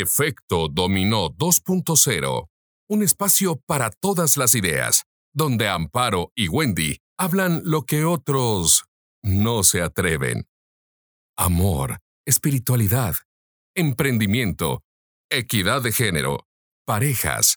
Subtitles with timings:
[0.00, 2.48] Efecto Dominó 2.0,
[2.90, 8.84] un espacio para todas las ideas, donde Amparo y Wendy hablan lo que otros
[9.22, 10.46] no se atreven.
[11.38, 13.14] Amor, espiritualidad,
[13.74, 14.82] emprendimiento,
[15.30, 16.46] equidad de género,
[16.84, 17.56] parejas,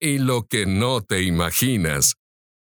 [0.00, 2.14] y lo que no te imaginas.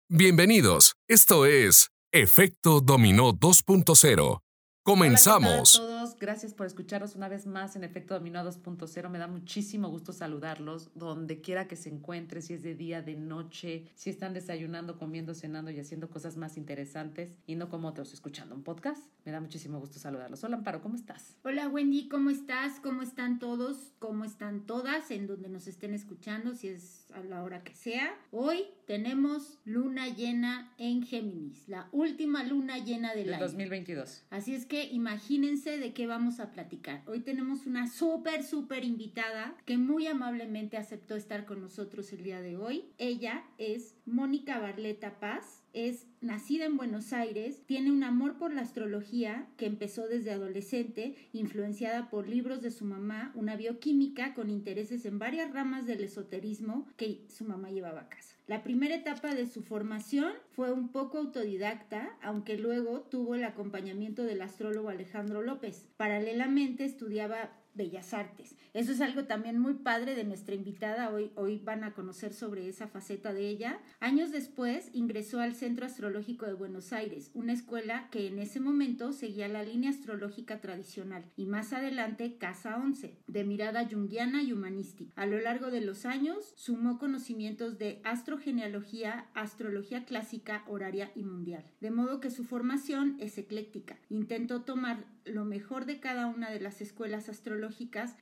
[0.08, 4.43] Bienvenidos, esto es Efecto Dominó 2.0.
[4.84, 5.80] Comenzamos
[6.20, 9.08] gracias por escucharnos una vez más en Efecto Dominó 2.0.
[9.08, 13.14] Me da muchísimo gusto saludarlos donde quiera que se encuentre, si es de día, de
[13.14, 18.12] noche, si están desayunando, comiendo, cenando y haciendo cosas más interesantes y no como otros
[18.12, 19.02] escuchando un podcast.
[19.24, 20.44] Me da muchísimo gusto saludarlos.
[20.44, 21.36] Hola Amparo, ¿cómo estás?
[21.44, 22.78] Hola Wendy, ¿cómo estás?
[22.80, 23.92] ¿Cómo están todos?
[23.98, 28.14] ¿Cómo están todas en donde nos estén escuchando, si es a la hora que sea?
[28.30, 34.24] Hoy tenemos luna llena en Géminis, la última luna llena del, del 2022.
[34.30, 37.02] Así es que imagínense de qué vamos a platicar.
[37.06, 42.40] Hoy tenemos una súper, súper invitada que muy amablemente aceptó estar con nosotros el día
[42.40, 42.90] de hoy.
[42.98, 48.62] Ella es Mónica Barleta Paz es nacida en Buenos Aires, tiene un amor por la
[48.62, 55.04] astrología que empezó desde adolescente, influenciada por libros de su mamá, una bioquímica con intereses
[55.04, 58.34] en varias ramas del esoterismo que su mamá llevaba a casa.
[58.46, 64.22] La primera etapa de su formación fue un poco autodidacta, aunque luego tuvo el acompañamiento
[64.22, 65.88] del astrólogo Alejandro López.
[65.96, 68.56] Paralelamente estudiaba Bellas Artes.
[68.72, 71.10] Eso es algo también muy padre de nuestra invitada.
[71.10, 73.80] Hoy, hoy van a conocer sobre esa faceta de ella.
[74.00, 79.12] Años después ingresó al Centro Astrológico de Buenos Aires, una escuela que en ese momento
[79.12, 85.12] seguía la línea astrológica tradicional y más adelante Casa 11, de mirada junguiana y humanística.
[85.16, 91.64] A lo largo de los años sumó conocimientos de astrogenealogía, astrología clásica, horaria y mundial.
[91.80, 93.98] De modo que su formación es ecléctica.
[94.08, 97.63] Intentó tomar lo mejor de cada una de las escuelas astrológicas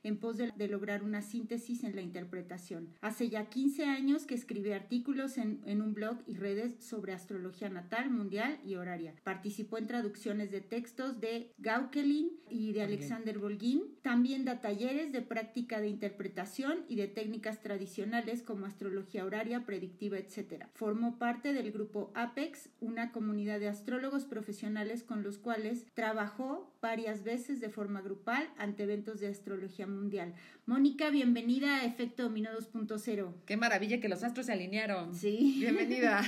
[0.03, 2.89] en pos de, lograr una síntesis en la interpretación.
[3.01, 7.69] Hace ya 15 años que escribe artículos en, en, un blog y redes sobre astrología
[7.69, 9.13] natal, mundial y horaria.
[9.23, 13.83] Participó en traducciones de textos de Gauquelin y de Alexander Volgin.
[14.01, 20.17] También da talleres de práctica de interpretación y de técnicas tradicionales como astrología horaria, predictiva,
[20.17, 20.65] etc.
[20.73, 27.23] Formó parte del grupo APEX, una comunidad de astrólogos profesionales con los cuales trabajó varias
[27.23, 30.33] veces de forma grupal ante eventos de astrología mundial.
[30.65, 33.33] Mónica, bienvenida a Efecto Dominó 2.0.
[33.45, 35.15] Qué maravilla que los astros se alinearon.
[35.15, 35.55] Sí.
[35.59, 36.21] Bienvenida.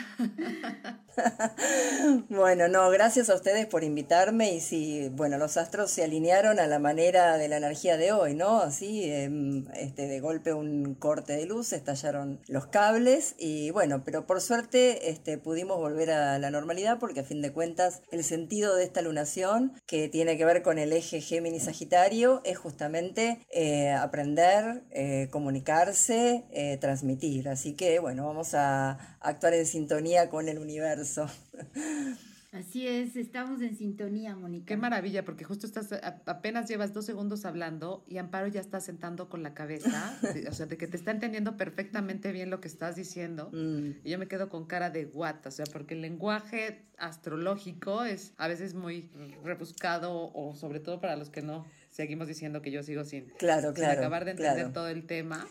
[2.30, 6.68] bueno, no, gracias a ustedes por invitarme y sí, bueno, los astros se alinearon a
[6.68, 8.62] la manera de la energía de hoy, ¿no?
[8.62, 14.26] Así, em, este, de golpe un corte de luz, estallaron los cables y bueno, pero
[14.26, 18.76] por suerte este, pudimos volver a la normalidad porque a fin de cuentas el sentido
[18.76, 24.84] de esta lunación que tiene que ver con el eje Géminis-Sagitario es justamente eh, aprender,
[24.92, 27.50] eh, comunicarse, eh, transmitir.
[27.50, 31.28] Así que bueno, vamos a actuar en sintonía con el universo.
[32.56, 34.66] Así es, estamos en sintonía, Mónica.
[34.66, 35.90] Qué maravilla, porque justo estás,
[36.26, 40.18] apenas llevas dos segundos hablando y Amparo ya está sentando con la cabeza,
[40.50, 43.50] o sea, de que te está entendiendo perfectamente bien lo que estás diciendo.
[43.52, 44.06] Mm.
[44.06, 48.34] Y yo me quedo con cara de guata, o sea, porque el lenguaje astrológico es
[48.38, 49.10] a veces muy
[49.44, 53.74] rebuscado o sobre todo para los que no seguimos diciendo que yo sigo sin, claro,
[53.74, 55.46] claro, acabar de entender todo el tema.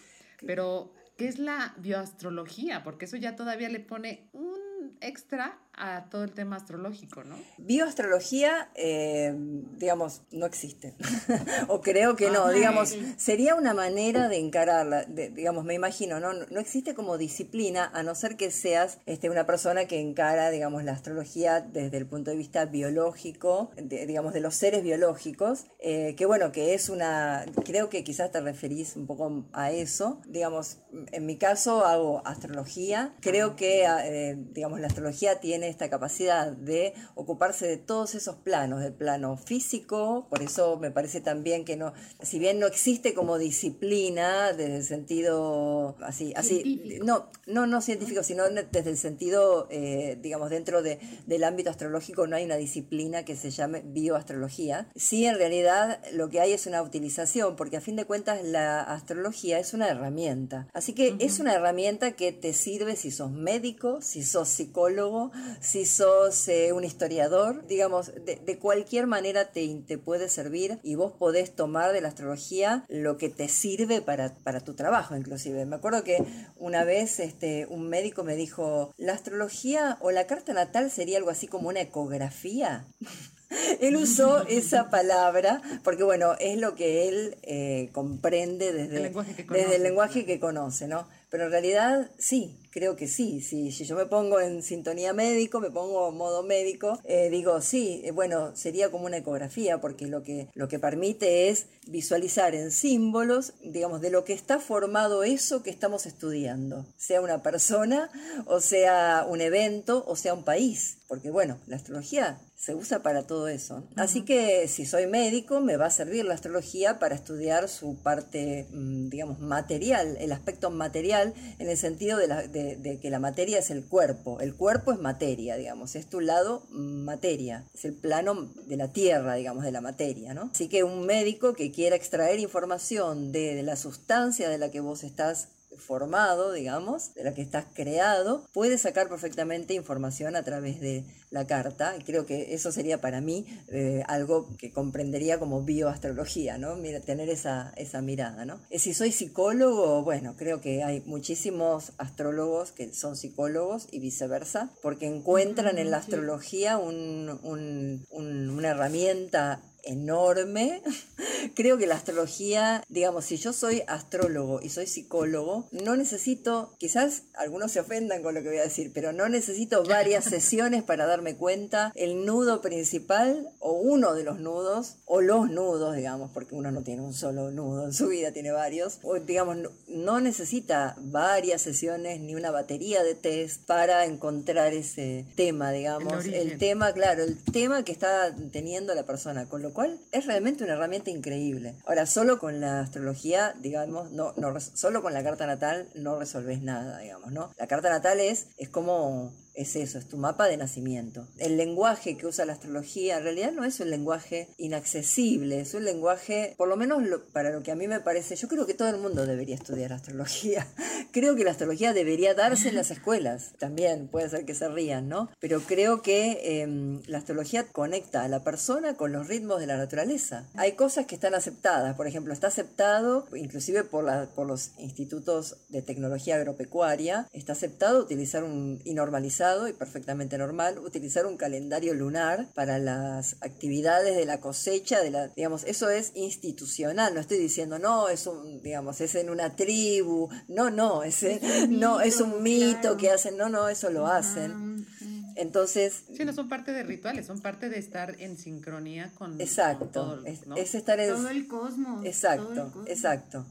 [0.47, 2.83] Pero, ¿qué es la bioastrología?
[2.83, 4.64] Porque eso ya todavía le pone un
[5.01, 7.37] extra a todo el tema astrológico, ¿no?
[7.59, 9.35] Bioastrología, eh,
[9.77, 10.95] digamos, no existe.
[11.69, 16.33] o creo que no, digamos, sería una manera de encararla, digamos, me imagino, ¿no?
[16.33, 20.85] no existe como disciplina, a no ser que seas este, una persona que encara, digamos,
[20.85, 26.27] la astrología desde el punto de vista biológico, digamos, de los seres biológicos, eh, que
[26.27, 30.79] bueno, que es una, creo que quizás te referís un poco a eso, digamos,
[31.13, 36.95] en mi caso hago astrología, creo que, eh, digamos, la astrología tiene esta capacidad de
[37.15, 41.93] ocuparse de todos esos planos, del plano físico, por eso me parece también que no,
[42.23, 48.23] si bien no existe como disciplina desde el sentido así, así no, no, no científico,
[48.23, 53.25] sino desde el sentido, eh, digamos, dentro de, del ámbito astrológico no hay una disciplina
[53.25, 54.89] que se llame bioastrología.
[54.97, 58.83] Sí, en realidad lo que hay es una utilización, porque a fin de cuentas la
[58.83, 60.69] astrología es una herramienta.
[60.73, 65.31] Así que es una herramienta que te sirve si sos médico, si sos psicólogo,
[65.61, 71.13] si sos eh, un historiador, digamos, de, cualquier manera te, te, puede servir y vos
[71.13, 75.67] podés tomar de la astrología lo que te sirve para, para tu trabajo, inclusive.
[75.67, 76.25] Me acuerdo que
[76.57, 81.31] una vez este, un médico me dijo, la astrología o la carta natal sería algo
[81.31, 82.87] así como una ecografía.
[83.81, 89.11] él usó esa palabra porque, bueno, es lo que él eh, comprende desde
[89.49, 91.07] desde el lenguaje que conoce, ¿no?
[91.35, 93.41] Pero en realidad sí, creo que sí.
[93.41, 97.61] Si, si yo me pongo en sintonía médico, me pongo en modo médico, eh, digo,
[97.61, 102.55] sí, eh, bueno, sería como una ecografía, porque lo que, lo que permite es visualizar
[102.55, 108.11] en símbolos, digamos, de lo que está formado eso que estamos estudiando, sea una persona,
[108.47, 110.99] o sea un evento, o sea un país.
[111.09, 113.85] Porque bueno, la astrología se usa para todo eso.
[113.95, 118.67] Así que si soy médico, me va a servir la astrología para estudiar su parte,
[118.73, 123.85] mm, digamos, material, el aspecto material, en el sentido de, que la materia es el
[123.85, 124.41] cuerpo.
[124.41, 128.89] El cuerpo es materia, digamos, es tu lado mm, materia, es el plano de la
[128.89, 130.51] tierra, digamos, de la materia, ¿no?
[130.55, 135.05] Así que un médico que quiera extraer información de la sustancia de la que vos
[135.05, 135.49] estás
[135.79, 141.47] formado, digamos, de la que estás creado, puedes sacar perfectamente información a través de la
[141.47, 141.97] carta.
[141.99, 146.77] Y creo que eso sería para mí eh, algo que comprendería como bioastrología, ¿no?
[146.77, 148.61] Mira, tener esa, esa mirada, ¿no?
[148.71, 154.71] Y si soy psicólogo, bueno, creo que hay muchísimos astrólogos que son psicólogos y viceversa,
[154.83, 160.83] porque encuentran en la astrología un, una herramienta enorme.
[161.55, 167.25] Creo que la astrología, digamos, si yo soy astrólogo y soy psicólogo, no necesito, quizás
[167.35, 171.07] algunos se ofendan con lo que voy a decir, pero no necesito varias sesiones para
[171.07, 171.93] darme cuenta.
[171.95, 176.83] El nudo principal o uno de los nudos o los nudos, digamos, porque uno no
[176.83, 179.59] tiene un solo nudo en su vida, tiene varios, o digamos,
[179.89, 186.35] no necesita varias sesiones ni una batería de test para encontrar ese tema, digamos, el,
[186.35, 190.65] el tema, claro, el tema que está teniendo la persona, con lo cual es realmente
[190.65, 191.75] una herramienta increíble.
[191.85, 196.63] Ahora, solo con la astrología, digamos, no, no solo con la carta natal no resolves
[196.63, 197.53] nada, digamos, ¿no?
[197.59, 201.27] La carta natal es, es como es eso, es tu mapa de nacimiento.
[201.39, 205.85] El lenguaje que usa la astrología en realidad no es un lenguaje inaccesible, es un
[205.85, 207.03] lenguaje, por lo menos
[207.33, 209.93] para lo que a mí me parece, yo creo que todo el mundo debería estudiar
[209.93, 210.67] astrología.
[211.13, 215.09] creo que la astrología debería darse en las escuelas, también puede ser que se rían,
[215.09, 215.31] ¿no?
[215.41, 219.77] Pero creo que em, la astrología conecta a la persona con los ritmos de la
[219.77, 220.49] naturaleza.
[220.55, 225.57] Hay cosas que están aceptadas, por ejemplo, está aceptado, inclusive por, la, por los institutos
[225.69, 231.93] de tecnología agropecuaria, está aceptado utilizar un y normalizar y perfectamente normal utilizar un calendario
[231.93, 237.39] lunar para las actividades de la cosecha, de la, digamos, eso es institucional, no estoy
[237.39, 241.25] diciendo, no, es un, digamos, es en una tribu, no, no, es,
[241.69, 244.87] no, es un mito que hacen, no, no, eso lo hacen.
[245.37, 246.05] Entonces...
[246.17, 250.25] Sí, no son parte de rituales, son parte de estar en sincronía con, exacto, todo,
[250.25, 251.11] es, estar en...
[251.11, 252.05] Todo el cosmos.
[252.05, 253.47] Exacto, exacto.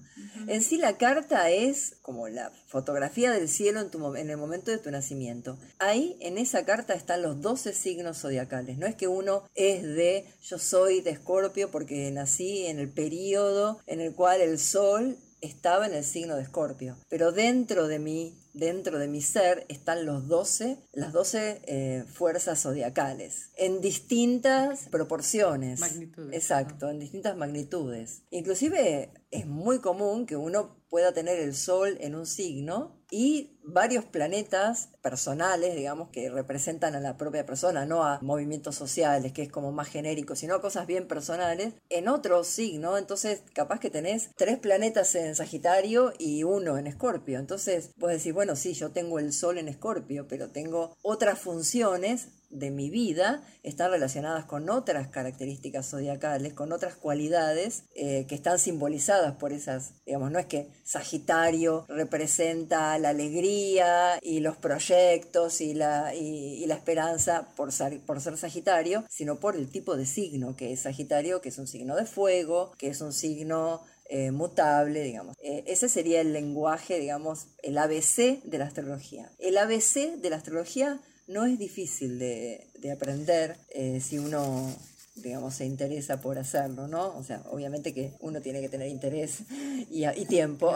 [0.48, 4.72] En sí la carta es como la fotografía del cielo en, tu, en el momento
[4.72, 5.58] de tu nacimiento.
[5.80, 8.78] Ahí en esa carta están los 12 signos zodiacales.
[8.78, 13.80] No es que uno es de, yo soy de Escorpio porque nací en el periodo
[13.88, 16.96] en el cual el sol estaba en el signo de Escorpio.
[17.10, 22.62] Pero dentro de mí, dentro de mi ser, están los 12, las 12 eh, fuerzas
[22.62, 25.80] zodiacales, en distintas proporciones.
[25.80, 26.36] Magnitudes.
[26.36, 28.24] Exacto, en distintas magnitudes.
[28.32, 34.06] Inclusive es muy común que uno pueda tener el Sol en un signo y varios
[34.06, 39.52] planetas personales, digamos, que representan a la propia persona, no a movimientos sociales, que es
[39.52, 42.96] como más genérico, sino a cosas bien personales, en otro signo.
[42.96, 47.40] Entonces, capaz que tenés tres planetas en Sagitario y uno en Escorpio.
[47.40, 52.28] Entonces, vos decís, bueno, sí, yo tengo el Sol en Escorpio, pero tengo otras funciones
[52.54, 58.60] de mi vida están relacionadas con otras características zodiacales, con otras cualidades eh, que están
[58.60, 65.74] simbolizadas por esas, digamos, no es que Sagitario representa la alegría y los proyectos y
[65.74, 70.56] la, y, la esperanza por ser, por ser Sagitario, sino por el tipo de signo
[70.56, 75.02] que es Sagitario, que es un signo de fuego, que es un signo eh, mutable,
[75.02, 75.36] digamos.
[75.42, 79.32] Eh, ese sería el lenguaje, digamos, el ABC de la astrología.
[79.40, 81.00] El ABC de la astrología
[81.34, 84.74] no es difícil de, aprender eh, si uno
[85.16, 87.16] digamos, se interesa por hacerlo, ¿no?
[87.16, 89.42] O sea, obviamente que uno tiene que tener interés
[89.92, 90.74] y, y tiempo,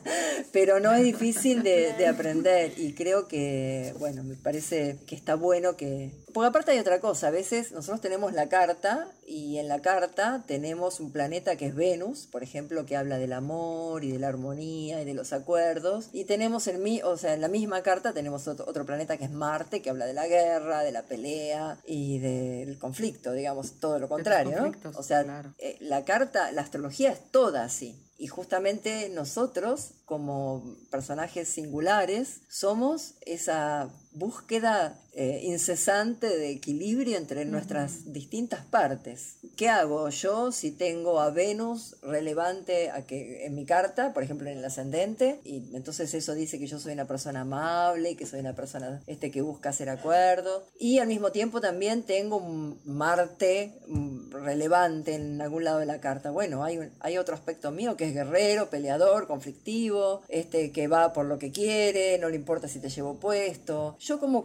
[0.52, 5.34] pero no es difícil de, de, aprender y creo que, bueno, me parece que está
[5.34, 9.68] bueno que, porque aparte hay otra cosa, a veces nosotros tenemos la carta y en
[9.68, 14.12] la carta tenemos un planeta que es Venus, por ejemplo, que habla del amor y
[14.12, 17.48] de la armonía y de los acuerdos, y tenemos en mí, o sea, en la
[17.48, 21.02] misma carta tenemos otro, planeta que es Marte, que habla de la guerra, de la
[21.02, 24.90] pelea y del conflicto, digamos, todo lo contrario, ¿no?
[24.98, 25.24] O sea,
[25.58, 27.96] eh, la carta, la astrología es toda así.
[28.20, 38.12] Y justamente nosotros, como personajes singulares, somos esa búsqueda eh, incesante de equilibrio entre nuestras
[38.12, 39.36] distintas partes.
[39.56, 44.48] ¿Qué hago yo si tengo a Venus relevante a que, en mi carta, por ejemplo
[44.48, 48.40] en el ascendente, y entonces eso dice que yo soy una persona amable, que soy
[48.40, 53.74] una persona este, que busca hacer acuerdos, y al mismo tiempo también tengo un Marte
[53.88, 56.30] mm, relevante en algún lado de la carta.
[56.30, 61.26] Bueno, hay, hay otro aspecto mío que es guerrero, peleador, conflictivo, este, que va por
[61.26, 63.96] lo que quiere, no le importa si te llevo puesto.
[63.98, 64.44] Yo como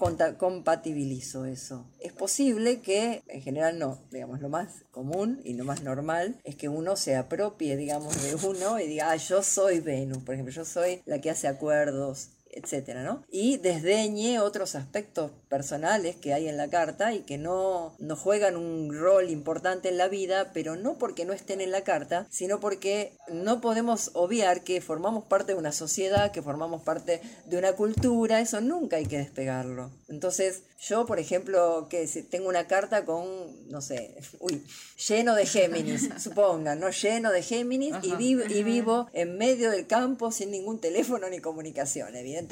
[0.56, 1.86] compatibilizo eso.
[2.00, 6.56] Es posible que, en general no, digamos, lo más común y lo más normal es
[6.56, 10.54] que uno se apropie, digamos, de uno y diga, ah, yo soy Venus, por ejemplo,
[10.54, 13.24] yo soy la que hace acuerdos, etcétera, ¿no?
[13.30, 18.56] Y desdeñe otros aspectos personales que hay en la carta y que no, no juegan
[18.56, 22.60] un rol importante en la vida, pero no porque no estén en la carta, sino
[22.60, 27.74] porque no podemos obviar que formamos parte de una sociedad, que formamos parte de una
[27.74, 29.92] cultura, eso nunca hay que despegarlo.
[30.08, 33.26] Entonces, yo, por ejemplo, que tengo una carta con,
[33.70, 34.64] no sé, uy,
[35.08, 36.90] lleno de Géminis, supongan, ¿no?
[36.90, 41.40] Lleno de Géminis y, vivo, y vivo en medio del campo sin ningún teléfono ni
[41.40, 42.16] comunicación.
[42.16, 42.45] Evidentemente,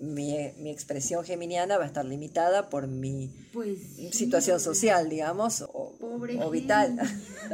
[0.00, 3.78] mi, mi expresión geminiana va a estar limitada por mi pues
[4.12, 6.98] situación social, digamos, o, o vital.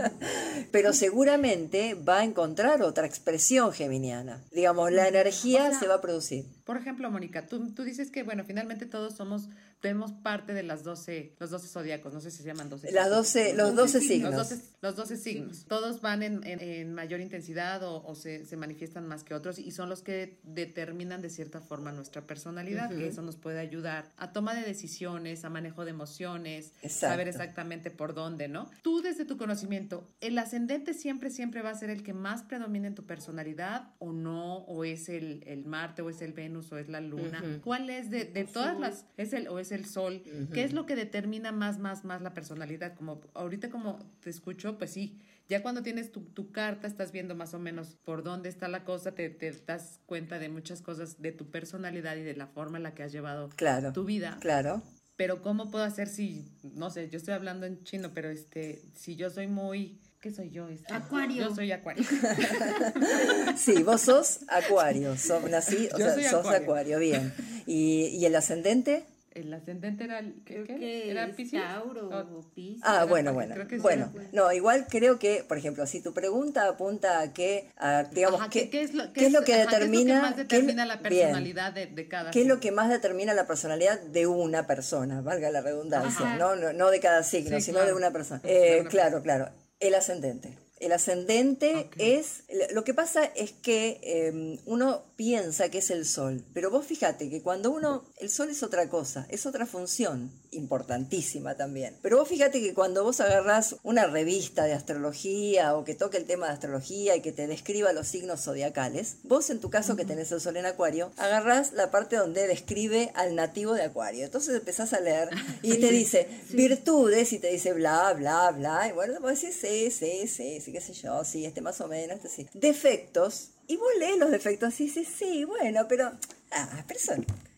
[0.72, 4.42] Pero seguramente va a encontrar otra expresión geminiana.
[4.52, 6.44] Digamos, la energía se va a producir.
[6.64, 9.48] Por ejemplo, Mónica, tú, tú dices que, bueno, finalmente todos somos
[9.84, 12.90] tenemos parte de las 12, los 12 zodiacos, no sé si se llaman 12.
[12.92, 14.34] Las 12, los 12 signos.
[14.80, 15.66] Los 12, signos.
[15.66, 19.72] Todos van en, en, mayor intensidad o, o se, se, manifiestan más que otros y
[19.72, 24.32] son los que determinan de cierta forma nuestra personalidad, que eso nos puede ayudar a
[24.32, 28.70] toma de decisiones, a manejo de emociones, saber exactamente por dónde, ¿no?
[28.82, 32.88] Tú desde tu conocimiento, ¿el ascendente siempre, siempre va a ser el que más predomina
[32.88, 34.64] en tu personalidad o no?
[34.64, 37.60] ¿O es el, el Marte o es el Venus o es la Luna?
[37.62, 40.86] ¿Cuál es de, de todas las, es el, o es el sol, ¿qué es lo
[40.86, 42.94] que determina más, más, más la personalidad?
[42.94, 47.34] Como ahorita como te escucho, pues sí, ya cuando tienes tu, tu carta estás viendo
[47.34, 51.20] más o menos por dónde está la cosa, te, te, das cuenta de muchas cosas
[51.20, 54.38] de tu personalidad y de la forma en la que has llevado claro, tu vida.
[54.40, 54.82] Claro.
[55.16, 59.16] Pero ¿cómo puedo hacer si, no sé, yo estoy hablando en chino, pero este, si
[59.16, 60.00] yo soy muy...
[60.20, 60.70] ¿Qué soy yo?
[60.70, 61.50] Este, acuario.
[61.50, 62.02] Yo soy acuario.
[63.58, 66.98] sí, vos sos acuario, sos, nací, o sea, sos acuario.
[66.98, 67.34] bien.
[67.66, 69.04] ¿Y, ¿Y el ascendente?
[69.34, 71.60] El ascendente era, ¿qué, ¿Era Pisces?
[71.60, 72.82] Tauro o Pisces.
[72.84, 73.56] Ah, bueno, bueno.
[73.80, 77.68] bueno, no, igual creo que, por ejemplo, si tu pregunta apunta a que,
[78.12, 81.86] digamos, ¿qué, ¿qué, es lo, qué es lo que determina, más determina la personalidad de,
[81.86, 85.20] de, cada ¿Qué es lo que más determina la personalidad de una persona?
[85.20, 86.54] Valga la redundancia, ¿no?
[86.54, 86.72] ¿no?
[86.72, 88.40] No, de cada signo, sino de una persona.
[88.44, 89.50] Eh, claro, claro.
[89.80, 90.56] El ascendente.
[90.80, 96.44] El ascendente es, lo que pasa es que em, uno piensa que es el sol,
[96.52, 101.56] pero vos fíjate que cuando uno, el sol es otra cosa, es otra función importantísima
[101.56, 101.96] también.
[102.02, 106.24] Pero vos fíjate que cuando vos agarrás una revista de astrología o que toque el
[106.24, 110.04] tema de astrología y que te describa los signos zodiacales, vos en tu caso que
[110.04, 114.24] tenés el sol en acuario, agarrás la parte donde describe al nativo de acuario.
[114.24, 115.28] Entonces empezás a leer
[115.62, 118.88] y te dice virtudes y te dice bla, bla, bla.
[118.88, 121.88] Y bueno, vos decís sí, sí, sí, sí, qué sé yo, sí, este más o
[121.88, 122.46] menos, este sí.
[122.54, 123.50] Defectos.
[123.66, 126.12] Y vos lees los defectos y sí, sí, bueno, pero...
[126.50, 127.12] Ah, pero eso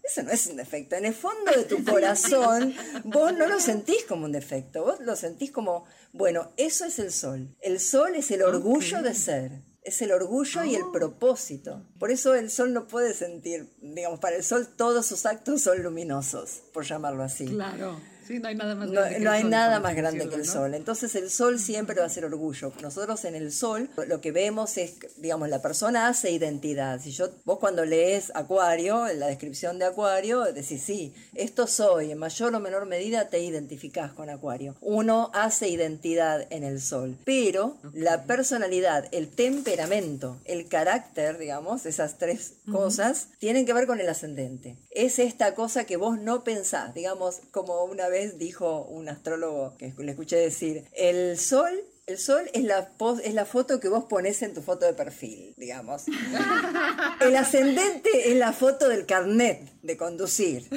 [0.06, 0.94] eso no es un defecto.
[0.94, 5.16] En el fondo de tu corazón, vos no lo sentís como un defecto, vos lo
[5.16, 7.48] sentís como, bueno, eso es el sol.
[7.60, 9.50] El sol es el orgullo de ser.
[9.82, 10.92] Es el orgullo y el oh.
[10.92, 11.82] propósito.
[11.98, 15.82] Por eso el sol no puede sentir, digamos, para el sol todos sus actos son
[15.82, 17.46] luminosos, por llamarlo así.
[17.46, 20.74] Claro no hay nada más grande, que, el nada más grande que el sol.
[20.74, 22.72] Entonces el sol siempre va a ser orgullo.
[22.82, 27.00] Nosotros en el sol lo que vemos es, digamos, la persona hace identidad.
[27.00, 32.12] Si yo, vos cuando lees Acuario, en la descripción de Acuario, decís, sí, esto soy,
[32.12, 34.76] en mayor o menor medida te identificás con Acuario.
[34.80, 42.18] Uno hace identidad en el sol, pero la personalidad, el temperamento, el carácter, digamos, esas
[42.18, 44.76] tres cosas, tienen que ver con el ascendente.
[44.96, 49.92] Es esta cosa que vos no pensás, digamos, como una vez dijo un astrólogo que
[49.98, 52.88] le escuché decir, el sol el sol es la,
[53.24, 56.04] es la foto que vos pones en tu foto de perfil, digamos.
[57.20, 60.68] El ascendente es la foto del carnet de conducir.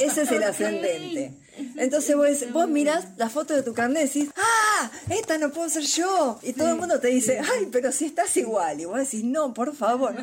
[0.00, 1.34] Ese es el ascendente.
[1.76, 4.90] Entonces vos, vos mirás la foto de tu carnet y decís, ¡ah!
[5.10, 6.40] Esta no puedo ser yo.
[6.42, 8.80] Y todo el mundo te dice, ¡ay, pero si estás igual!
[8.80, 10.16] Y vos decís, no, por favor.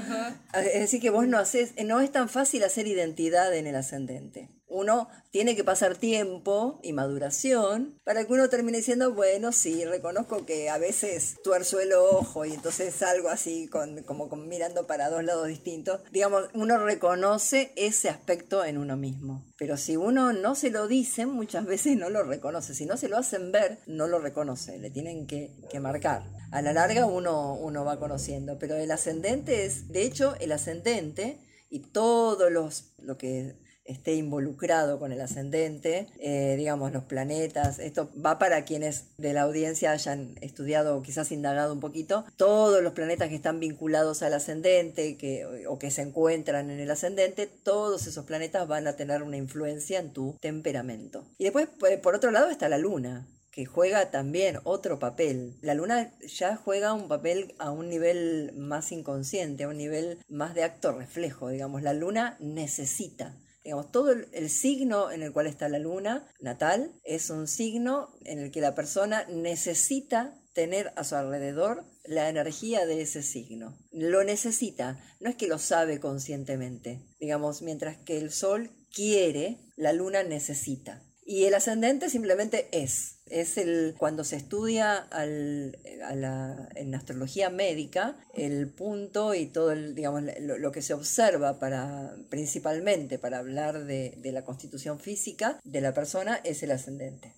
[0.55, 4.50] Es decir, que vos no haces, no es tan fácil hacer identidad en el ascendente.
[4.72, 10.46] Uno tiene que pasar tiempo y maduración para que uno termine diciendo, bueno, sí, reconozco
[10.46, 15.24] que a veces tuerzo el ojo y entonces salgo así con, como mirando para dos
[15.24, 16.01] lados distintos.
[16.12, 19.46] Digamos, uno reconoce ese aspecto en uno mismo.
[19.58, 22.74] Pero si uno no se lo dice, muchas veces no lo reconoce.
[22.74, 24.80] Si no se lo hacen ver, no lo reconoce.
[24.80, 26.24] Le tienen que, que marcar.
[26.51, 28.58] A la larga uno, uno va conociendo.
[28.58, 33.56] Pero el ascendente es, de hecho, el ascendente y todos los, lo que
[33.91, 37.79] esté involucrado con el ascendente, eh, digamos, los planetas.
[37.79, 42.25] Esto va para quienes de la audiencia hayan estudiado o quizás indagado un poquito.
[42.38, 46.91] Todos los planetas que están vinculados al ascendente que, o que se encuentran en el
[46.91, 51.25] ascendente, todos esos planetas van a tener una influencia en tu temperamento.
[51.38, 51.67] Y después,
[52.01, 55.57] por otro lado, está la luna que juega también otro papel.
[55.62, 60.55] La luna ya juega un papel a un nivel más inconsciente, a un nivel más
[60.55, 61.83] de acto reflejo, digamos.
[61.83, 67.30] La luna necesita Digamos, todo el, signo en el cual está la luna natal es
[67.30, 73.01] un signo en el que la persona necesita tener a su alrededor la energía de
[73.01, 73.77] ese signo.
[73.91, 77.01] Lo necesita, no es que lo sabe conscientemente.
[77.20, 81.03] Digamos, mientras que el sol quiere, la luna necesita.
[81.24, 83.21] Y el ascendente simplemente es.
[83.31, 89.71] Es el, cuando se estudia al, a la, en astrología médica, el punto y todo
[89.71, 95.59] el, digamos, lo, que se observa para, principalmente para hablar de, de la constitución física
[95.63, 97.33] de la persona es el ascendente.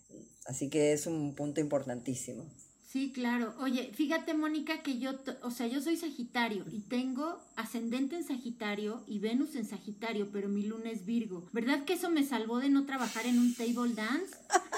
[0.45, 2.45] Así que es un punto importantísimo.
[2.93, 3.55] Sí, claro.
[3.59, 9.03] Oye, fíjate, Mónica, que yo, o sea, yo soy Sagitario y tengo ascendente en Sagitario
[9.07, 11.49] y Venus en Sagitario, pero mi luna es Virgo.
[11.53, 14.35] ¿Verdad que eso me salvó de no trabajar en un table dance?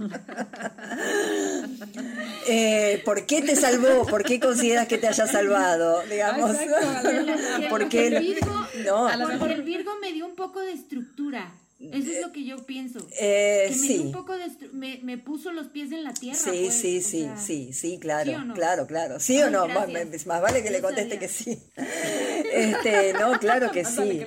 [2.52, 4.06] Eh, ¿Por qué te salvó?
[4.06, 6.02] ¿Por qué consideras que te haya salvado?
[6.10, 6.56] Digamos.
[7.68, 9.08] Porque, el Virgo, no.
[9.38, 11.52] porque el Virgo me dio un poco de estructura.
[11.80, 12.98] Eso es lo que yo pienso.
[13.18, 13.98] Eh, que me sí.
[14.00, 14.34] un poco
[14.72, 16.38] me, me, puso los pies en la tierra.
[16.38, 19.18] Sí, pues, sí, sí, sí, sí, claro, claro, claro.
[19.18, 19.66] ¿Sí o no?
[19.66, 19.88] Más,
[20.26, 21.58] más, vale que le conteste que sí.
[22.52, 24.26] Este, no, claro que sí.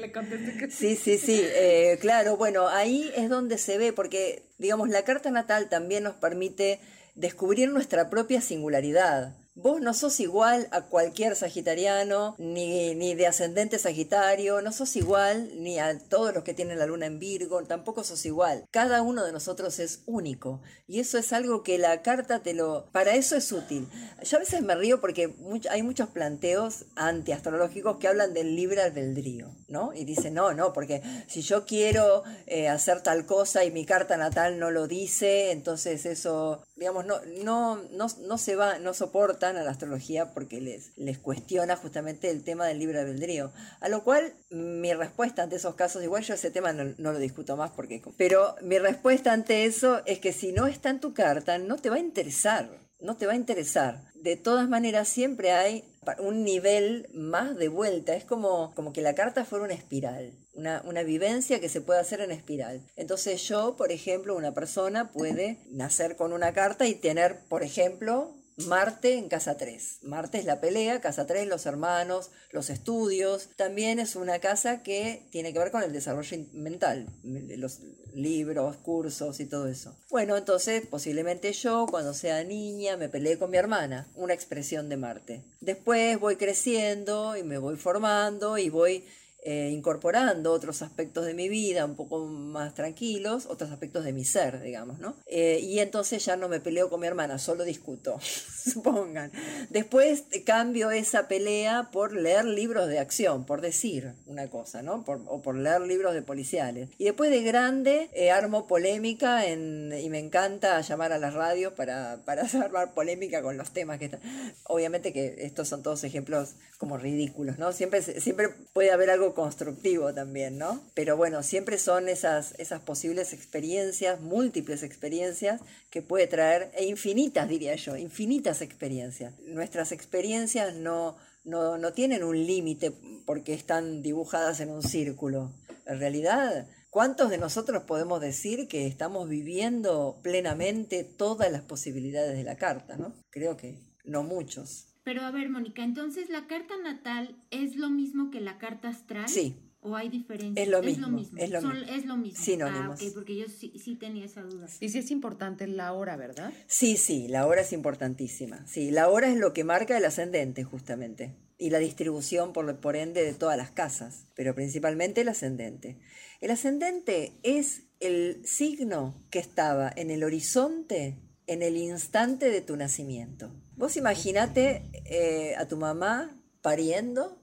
[0.70, 5.30] Sí, sí, sí, eh, claro, bueno, ahí es donde se ve, porque, digamos, la carta
[5.32, 6.80] natal también nos permite
[7.16, 9.36] descubrir nuestra propia singularidad.
[9.56, 15.62] Vos no sos igual a cualquier sagitariano, ni, ni, de ascendente sagitario, no sos igual
[15.62, 18.66] ni a todos los que tienen la luna en Virgo, tampoco sos igual.
[18.72, 22.90] Cada uno de nosotros es único y eso es algo que la carta te lo...
[22.92, 23.88] Para eso es útil.
[24.24, 25.36] Yo a veces me río porque
[25.70, 29.94] hay muchos planteos antiastrológicos que hablan del libre albedrío, ¿no?
[29.94, 34.18] Y dicen, no, no, porque si yo quiero eh, hacer tal cosa y mi carta
[34.18, 39.43] natal no lo dice, entonces eso, digamos, no, no, no, no se va, no soporta
[39.46, 43.52] a la astrología porque les, les cuestiona justamente el tema del libre albedrío.
[43.80, 47.58] A lo cual mi respuesta ante esos casos, igual yo ese tema no, lo discuto
[47.58, 48.02] más porque...
[48.18, 51.90] Pero mi respuesta ante eso es que si no está en tu carta, no te
[51.90, 54.12] va a interesar, no te va a interesar.
[54.16, 55.84] De todas maneras, siempre hay
[56.20, 58.16] un nivel más de vuelta.
[58.16, 62.00] Es como, como que la carta fuera una espiral, una, una, vivencia que se puede
[62.00, 62.82] hacer en espiral.
[62.96, 68.36] Entonces yo, por ejemplo, una persona puede nacer con una carta y tener, por ejemplo,
[68.58, 70.00] Marte en casa 3.
[70.04, 73.50] Marte es la pelea, casa 3 los hermanos, los estudios.
[73.56, 77.80] También es una casa que tiene que ver con el desarrollo mental, los
[78.14, 79.96] libros, cursos y todo eso.
[80.10, 84.98] Bueno, entonces posiblemente yo cuando sea niña me peleé con mi hermana, una expresión de
[84.98, 85.42] Marte.
[85.62, 89.04] Después voy creciendo y me voy formando y voy
[89.46, 94.24] eh, incorporando otros aspectos de mi vida un poco más tranquilos, otros aspectos de mi
[94.24, 95.16] ser, digamos, ¿no?
[95.26, 99.32] Eh, y entonces ya no me peleo con mi hermana, solo discuto, supongan.
[99.70, 105.04] Después cambio esa pelea por leer libros de acción, por decir una cosa, ¿no?
[105.06, 106.90] o por leer libros de policiales.
[106.98, 111.74] Y después de grande eh, armo polémica en, y me encanta llamar a las radios
[111.74, 114.22] para, para armar polémica con los temas que están.
[114.64, 117.72] Obviamente que estos son todos ejemplos como ridículos, ¿no?
[117.72, 120.82] Siempre, siempre puede haber algo constructivo también, ¿no?
[120.94, 127.48] Pero bueno, siempre son esas, esas posibles experiencias, múltiples experiencias que puede traer, e infinitas
[127.48, 129.34] diría yo, infinitas experiencias.
[129.48, 132.92] Nuestras experiencias no, no, no tienen un límite
[133.26, 135.52] porque están dibujadas en un círculo.
[135.86, 142.44] En realidad, ¿cuántos de nosotros podemos decir que estamos viviendo plenamente todas las posibilidades de
[142.44, 143.14] la carta, ¿no?
[143.30, 144.93] Creo que no muchos.
[145.04, 149.28] Pero a ver, Mónica, entonces la carta natal es lo mismo que la carta astral.
[149.28, 150.64] Sí, ¿O hay diferencia?
[150.64, 151.08] Es lo mismo.
[151.08, 151.12] Es
[151.50, 151.84] lo mismo.
[151.90, 152.44] es lo mismo.
[152.44, 153.02] Sinónimos.
[153.02, 154.68] Ah, porque yo sí, sí, tenía esa duda.
[154.80, 156.54] Y sí es importante la hora, ¿verdad?
[156.68, 158.66] Sí, sí, la hora es importantísima.
[158.66, 161.36] Sí, la hora es lo que marca el ascendente, justamente.
[161.58, 164.28] Y la distribución, por, por ende, de todas las casas.
[164.36, 166.00] Pero principalmente el ascendente.
[166.40, 172.76] El ascendente es el signo que estaba en el horizonte en el instante de tu
[172.76, 173.52] nacimiento.
[173.76, 177.38] Vos imaginate eh, a tu mamá pariendo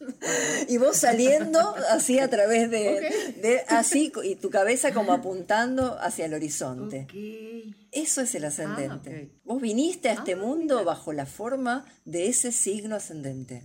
[0.68, 1.58] y vos saliendo
[1.90, 7.06] así a través de, así y tu cabeza como apuntando hacia el horizonte.
[7.92, 9.30] Eso es el ah, ascendente.
[9.44, 13.64] Vos viniste a este ah, mundo bajo la forma de ese signo ascendente.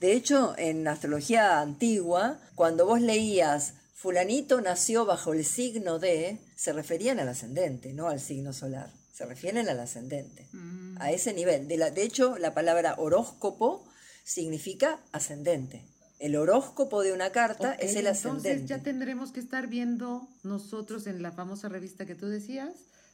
[0.00, 6.72] De hecho, en astrología antigua, cuando vos leías fulanito nació bajo el signo de, se
[6.72, 8.99] referían al ascendente, no al signo solar.
[9.20, 10.46] Se refieren al ascendente.
[10.52, 10.96] Mm.
[10.98, 11.68] A ese nivel.
[11.68, 13.84] De, la, de hecho, la palabra horóscopo
[14.24, 15.82] significa ascendente.
[16.18, 18.52] El horóscopo de una carta es el ascendente.
[18.52, 22.70] Entonces ya tendremos que estar viendo nosotros en la famosa revista que tú decías,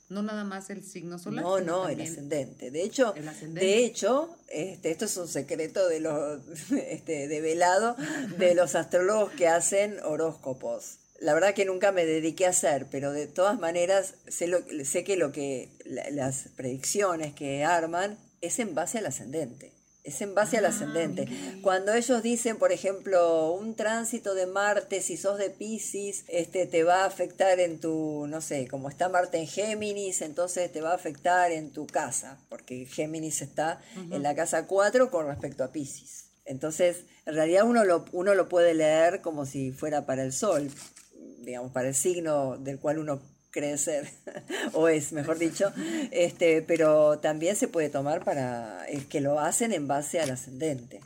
[0.09, 1.42] no nada más el signo solar.
[1.42, 2.71] No, no, el ascendente.
[2.71, 3.12] De hecho,
[3.49, 6.40] de hecho, este, esto es un secreto de los,
[6.71, 7.97] este, de velado
[8.38, 10.99] de los astrólogos que hacen horóscopos.
[11.20, 15.05] La verdad que nunca me dediqué a hacer, pero de todas maneras sé, lo, sé
[15.05, 19.76] que lo que las predicciones que arman es en base al ascendente
[20.07, 21.26] es en base al ah, ascendente.
[21.62, 26.85] Cuando ellos dicen, por ejemplo, un tránsito de Marte, si sos de Pisces, este, te
[26.85, 30.92] va a afectar en tu, no sé, como está Marte en Géminis, entonces te va
[30.92, 35.72] a afectar en tu casa, porque Géminis está en la casa 4 con respecto a
[35.72, 36.26] Pisces.
[36.44, 40.70] Entonces, en realidad uno lo, uno lo puede leer como si fuera para el Sol,
[41.38, 43.20] digamos, para el signo del cual uno
[43.51, 44.07] crecer,
[44.75, 45.72] o es, mejor dicho,
[46.11, 51.01] este, pero también se puede tomar para es que lo hacen en base al ascendente.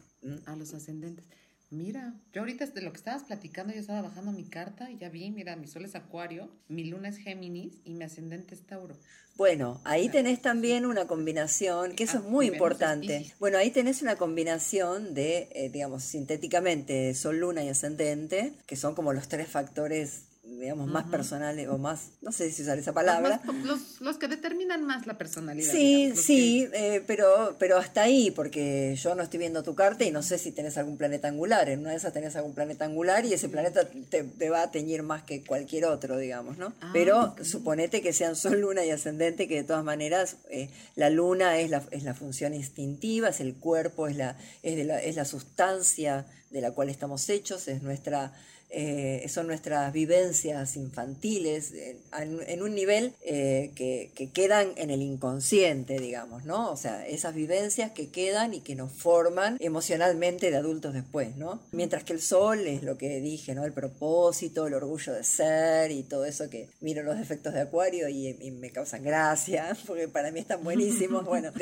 [0.47, 1.25] A los ascendentes.
[1.71, 5.09] Mira, yo ahorita de lo que estabas platicando, yo estaba bajando mi carta y ya
[5.09, 8.97] vi, mira, mi sol es Acuario, mi luna es Géminis y mi ascendente es Tauro.
[9.37, 13.33] Bueno, ahí tenés también una combinación, que eso es ah, muy importante.
[13.39, 18.95] Bueno, ahí tenés una combinación de, eh, digamos, sintéticamente, sol, luna y ascendente, que son
[18.95, 23.43] como los tres factores digamos, más personales o más, no sé si usar esa palabra.
[23.65, 25.71] Los, los, que determinan más la personalidad.
[25.71, 30.11] Sí, sí, eh, pero, pero hasta ahí, porque yo no estoy viendo tu carta y
[30.11, 31.69] no sé si tenés algún planeta angular.
[31.69, 35.03] En una de esas tenés algún planeta angular y ese planeta te, va a teñir
[35.03, 36.73] más que cualquier otro, digamos, ¿no?
[36.81, 41.11] Ah, pero suponete que sean Sol, Luna y Ascendente, que de todas maneras eh, la
[41.11, 45.03] Luna es la, es la función instintiva, es el cuerpo, es la, es, de la,
[45.03, 48.33] es la sustancia de la cual estamos hechos, es nuestra
[48.73, 51.73] eh, son nuestras vivencias infantiles
[52.17, 56.71] en, un nivel eh, que, quedan en el inconsciente, digamos, ¿no?
[56.71, 61.61] O sea, esas vivencias que quedan y que nos forman emocionalmente de adultos después, ¿no?
[61.73, 63.65] Mientras que el sol es lo que dije, ¿no?
[63.65, 68.09] El propósito, el orgullo de ser y todo eso que miro los defectos de Acuario
[68.09, 71.25] y, me causan gracia, porque para mí están buenísimos.
[71.25, 71.53] Bueno,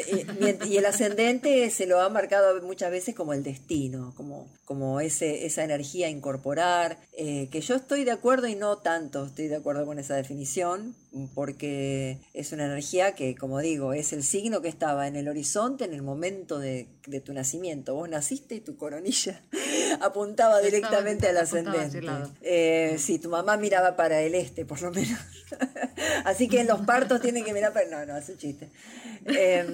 [0.67, 5.47] y, el ascendente se lo ha marcado muchas veces como el destino, como, como ese,
[5.47, 9.57] esa energía a incorporar, eh, que yo estoy de acuerdo y no tanto estoy de
[9.57, 10.95] acuerdo con esa definición,
[11.35, 15.85] porque es una energía que, como digo, es el signo que estaba en el horizonte
[15.85, 16.87] en el momento de,
[17.25, 17.95] tu nacimiento.
[17.95, 19.41] Vos naciste y tu coronilla
[20.01, 22.01] apuntaba directamente al ascendente.
[22.43, 25.19] Eh, sí, tu mamá miraba para el este, por lo menos.
[26.25, 27.89] Así que en los partos tienen que mirar para...
[27.89, 28.71] No, no, es un chiste.
[29.27, 29.67] Eh,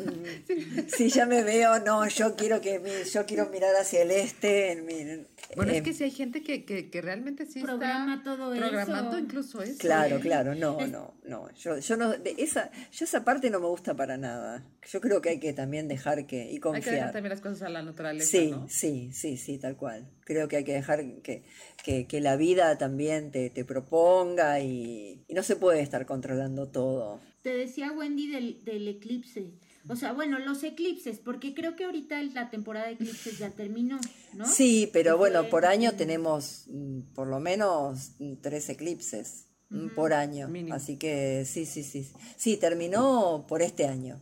[0.88, 5.26] si ya me veo, no, yo quiero que yo quiero mirar hacia el este.
[5.57, 9.62] Bueno, es que si hay gente que, que, realmente sí Programa está todo programando incluso
[9.62, 9.78] eso.
[9.78, 10.20] Claro, ¿eh?
[10.20, 13.94] claro, no, no no, yo, yo no, de esa, yo esa parte no me gusta
[13.94, 14.64] para nada.
[14.87, 16.76] Yo creo que hay que también dejar que, y confiar.
[16.76, 20.07] Hay que dejar también las cosas a la naturaleza, Sí, sí, sí, sí, tal cual.
[20.24, 21.44] Creo que hay que dejar que,
[21.83, 27.20] que, la vida también te, te proponga y, y, no se puede estar controlando todo.
[27.42, 29.50] Te decía Wendy del, del eclipse.
[29.88, 33.98] O sea, bueno, los eclipses, porque creo que ahorita la temporada de eclipses ya terminó,
[34.32, 34.46] ¿no?
[34.46, 39.46] Sí, pero bueno, por año tenemos mm, por lo menos tres eclipses
[39.94, 40.48] por año.
[40.70, 42.08] Así que sí, sí, sí.
[42.36, 44.20] Sí, terminó por este año.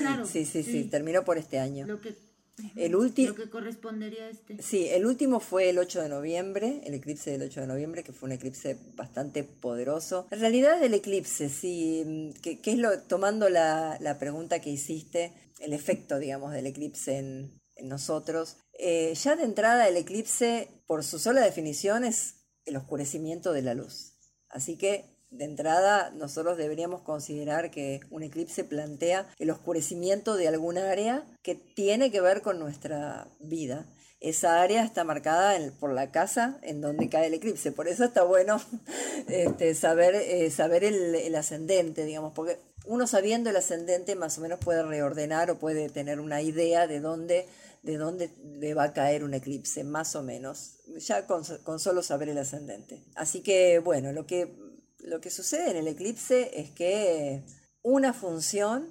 [0.00, 0.26] Claro.
[0.32, 1.86] sí, sí, sí, terminó por este año.
[1.86, 2.16] Lo que,
[2.76, 3.28] el último.
[3.28, 4.62] Lo que correspondería a este.
[4.62, 8.12] Sí, el último fue el 8 de noviembre, el eclipse del 8 de noviembre, que
[8.12, 10.26] fue un eclipse bastante poderoso.
[10.30, 15.72] En realidad, el eclipse, sí, que, es lo, tomando la, la, pregunta que hiciste, el
[15.72, 18.56] efecto, digamos, del eclipse en, en nosotros.
[18.78, 23.74] Eh, ya de entrada, el eclipse, por su sola definición, es el oscurecimiento de la
[23.74, 24.14] luz.
[24.48, 30.78] Así que de entrada nosotros deberíamos considerar que un eclipse plantea el oscurecimiento de algún
[30.78, 33.86] área que tiene que ver con nuestra vida
[34.22, 37.72] esa área está marcada por la casa en donde cae el eclipse.
[37.72, 38.60] Por eso está bueno
[39.28, 44.60] este, saber, eh, saber el, ascendente, digamos, porque uno sabiendo el ascendente más o menos
[44.60, 47.48] puede reordenar o puede tener una idea de dónde,
[47.82, 52.28] de dónde le va a caer un eclipse, más o menos, ya con solo saber
[52.28, 53.02] el ascendente.
[53.16, 54.54] Así que, bueno, lo que,
[55.02, 57.44] lo que sucede en el eclipse es que
[57.82, 58.88] una función,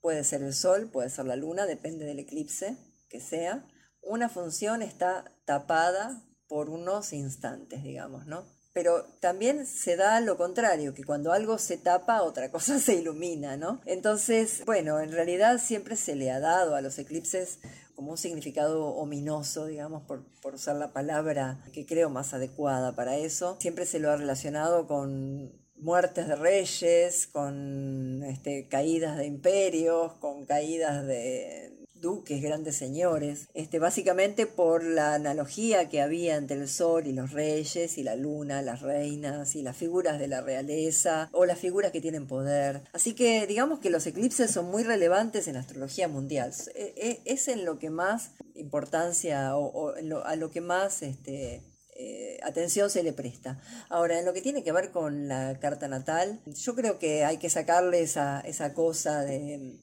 [0.00, 2.76] puede ser el sol, puede ser la luna, depende del eclipse
[3.08, 3.66] que sea,
[4.02, 8.44] una función está tapada por unos instantes, digamos, ¿no?
[8.72, 13.56] Pero también se da lo contrario, que cuando algo se tapa, otra cosa se ilumina,
[13.56, 13.80] ¿no?
[13.86, 17.58] Entonces, bueno, en realidad siempre se le ha dado a los eclipses
[17.98, 20.22] como un significado ominoso, digamos, por,
[20.54, 23.56] usar la palabra que creo más adecuada para eso.
[23.58, 30.46] Siempre se lo ha relacionado con muertes de reyes, con este, caídas de imperios, con
[30.46, 37.06] caídas de, duques, grandes señores, este, básicamente por la analogía que había entre el sol
[37.06, 41.44] y los reyes y la luna, las reinas y las figuras de la realeza o
[41.44, 42.82] las figuras que tienen poder.
[42.92, 46.52] Así que digamos que los eclipses son muy relevantes en la astrología mundial.
[46.74, 51.62] E, e, es en lo que más importancia o, a lo que más este,
[51.98, 53.60] eh, atención se le presta.
[53.88, 57.38] Ahora, en lo que tiene que ver con la carta natal, yo creo que hay
[57.38, 59.26] que sacarle esa, esa cosa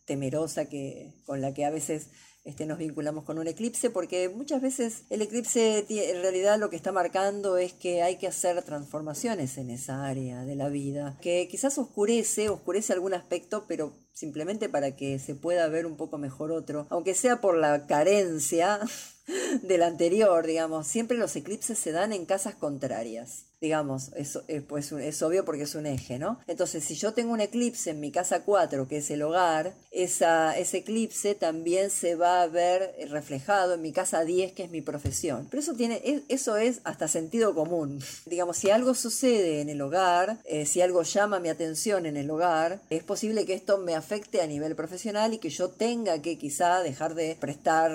[0.06, 2.08] temerosa que, con la que a veces
[2.46, 6.76] este, nos vinculamos con un eclipse, porque muchas veces el eclipse en realidad lo que
[6.76, 11.48] está marcando es que hay que hacer transformaciones en esa área de la vida, que
[11.50, 16.52] quizás oscurece, oscurece algún aspecto, pero simplemente para que se pueda ver un poco mejor
[16.52, 18.80] otro, aunque sea por la carencia
[19.62, 25.22] del anterior, digamos, siempre los eclipses se dan en casas contrarias digamos, es, pues, es
[25.24, 26.40] obvio porque es un eje, ¿no?
[26.46, 30.78] Entonces, si yo tengo un eclipse en mi casa 4, que es el hogar, ese
[30.78, 35.48] eclipse también se va a ver reflejado en mi casa 10, que es mi profesión.
[35.50, 38.00] Pero eso, tiene, eso es hasta sentido común.
[38.28, 42.30] Digamos, si algo sucede en el hogar, eh, si algo llama mi atención en el
[42.30, 44.05] hogar, es posible que esto me afecte
[44.42, 47.92] a nivel profesional y que yo tenga que quizá dejar de prestar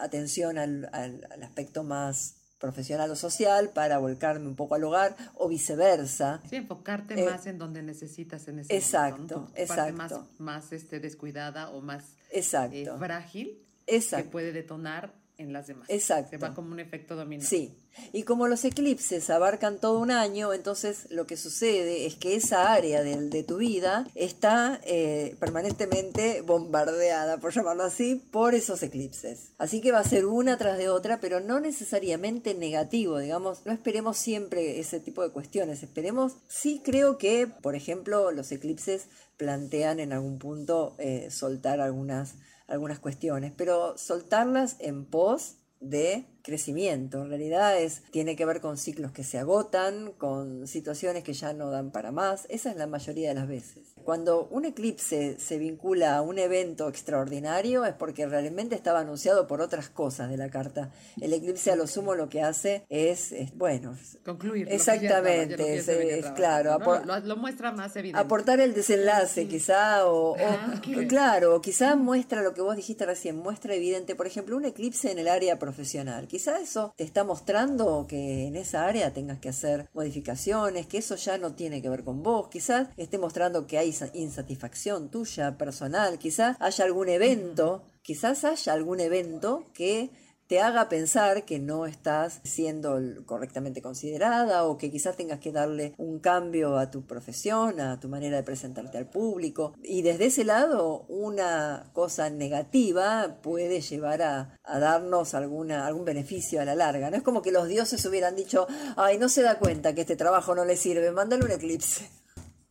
[0.00, 5.48] atención al, al aspecto más profesional o social para volcarme un poco al hogar o
[5.48, 6.40] viceversa.
[6.48, 9.52] Sí, enfocarte eh, más en donde necesitas en ese exacto, momento.
[9.54, 12.76] Exacto, más, más este, descuidada o más exacto.
[12.76, 14.24] Eh, frágil exacto.
[14.24, 15.88] que puede detonar en las demás.
[15.90, 16.30] Exacto.
[16.30, 17.44] Se va como un efecto dominó.
[17.44, 17.76] Sí.
[18.12, 22.72] Y como los eclipses abarcan todo un año, entonces lo que sucede es que esa
[22.72, 29.52] área de, de tu vida está eh, permanentemente bombardeada, por llamarlo así, por esos eclipses.
[29.58, 33.72] Así que va a ser una tras de otra, pero no necesariamente negativo, digamos, no
[33.72, 40.00] esperemos siempre ese tipo de cuestiones, esperemos, sí creo que, por ejemplo, los eclipses plantean
[40.00, 42.34] en algún punto eh, soltar algunas
[42.68, 47.22] algunas cuestiones, pero soltarlas en pos de crecimiento.
[47.22, 51.52] En realidad es, tiene que ver con ciclos que se agotan, con situaciones que ya
[51.52, 52.46] no dan para más.
[52.48, 53.96] Esa es la mayoría de las veces.
[54.04, 59.60] Cuando un eclipse se vincula a un evento extraordinario es porque realmente estaba anunciado por
[59.60, 60.92] otras cosas de la carta.
[61.20, 64.68] El eclipse a lo sumo lo que hace es, bueno, concluir.
[64.70, 66.78] Exactamente, es, claro.
[67.24, 68.20] lo, muestra más evidente.
[68.20, 73.74] Aportar el desenlace quizá o, ah, claro, quizá muestra lo que vos dijiste recién, muestra
[73.74, 78.46] evidente, por ejemplo, un eclipse en el área profesional quizá eso te está mostrando que
[78.46, 82.22] en esa área tengas que hacer modificaciones, que eso ya no tiene que ver con
[82.22, 88.74] vos, quizás esté mostrando que hay insatisfacción tuya personal, quizás haya algún evento, quizás haya
[88.74, 90.10] algún evento que
[90.46, 95.94] te haga pensar que no estás siendo correctamente considerada o que quizás tengas que darle
[95.98, 99.74] un cambio a tu profesión, a tu manera de presentarte al público.
[99.82, 106.64] Y desde ese lado, una cosa negativa puede llevar a, darnos alguna, algún beneficio a
[106.64, 107.10] la larga.
[107.10, 110.16] No es como que los dioses hubieran dicho, ay, no se da cuenta que este
[110.16, 112.08] trabajo no le sirve, mándale un eclipse.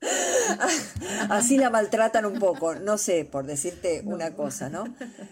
[1.29, 4.85] Así la maltratan un poco, no sé, por decirte una cosa, ¿no?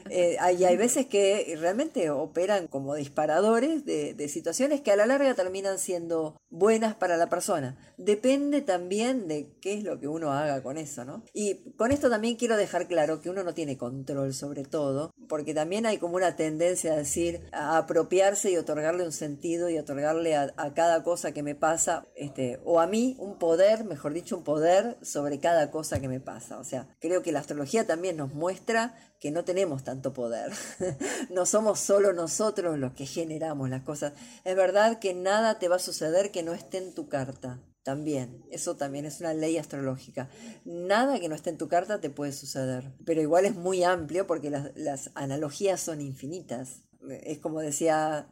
[0.09, 5.05] Eh, hay, hay veces que realmente operan como disparadores de, de, situaciones que a la
[5.05, 7.77] larga terminan siendo buenas para la persona.
[7.97, 11.23] Depende también de qué es lo que uno haga con eso, ¿no?
[11.33, 15.53] Y con esto también quiero dejar claro que uno no tiene control sobre todo, porque
[15.53, 20.35] también hay como una tendencia a decir, a apropiarse y otorgarle un sentido y otorgarle
[20.35, 24.37] a, a cada cosa que me pasa, este, o a mí un poder, mejor dicho,
[24.37, 24.62] un poder
[25.01, 26.59] sobre cada cosa que me pasa.
[26.59, 30.51] O sea, creo que la astrología también nos muestra que no tenemos tanto poder.
[31.29, 34.13] no somos solo nosotros los que generamos las cosas.
[34.43, 37.59] Es verdad que nada te va a suceder que no esté en tu carta.
[37.83, 40.29] También, eso también es una ley astrológica.
[40.63, 42.93] Nada que no esté en tu carta te puede suceder.
[43.05, 46.83] Pero igual es muy amplio porque las, las analogías son infinitas.
[47.09, 48.29] es como decía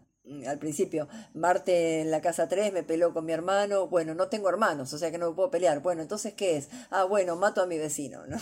[0.48, 4.50] al principio, Marte en la casa 3 me peló con mi hermano, bueno, no tengo
[4.50, 6.70] hermanos, o sea que no me puedo pelear, bueno, entonces ¿qué es?
[6.90, 8.38] Ah, bueno, mato a mi vecino, ¿no?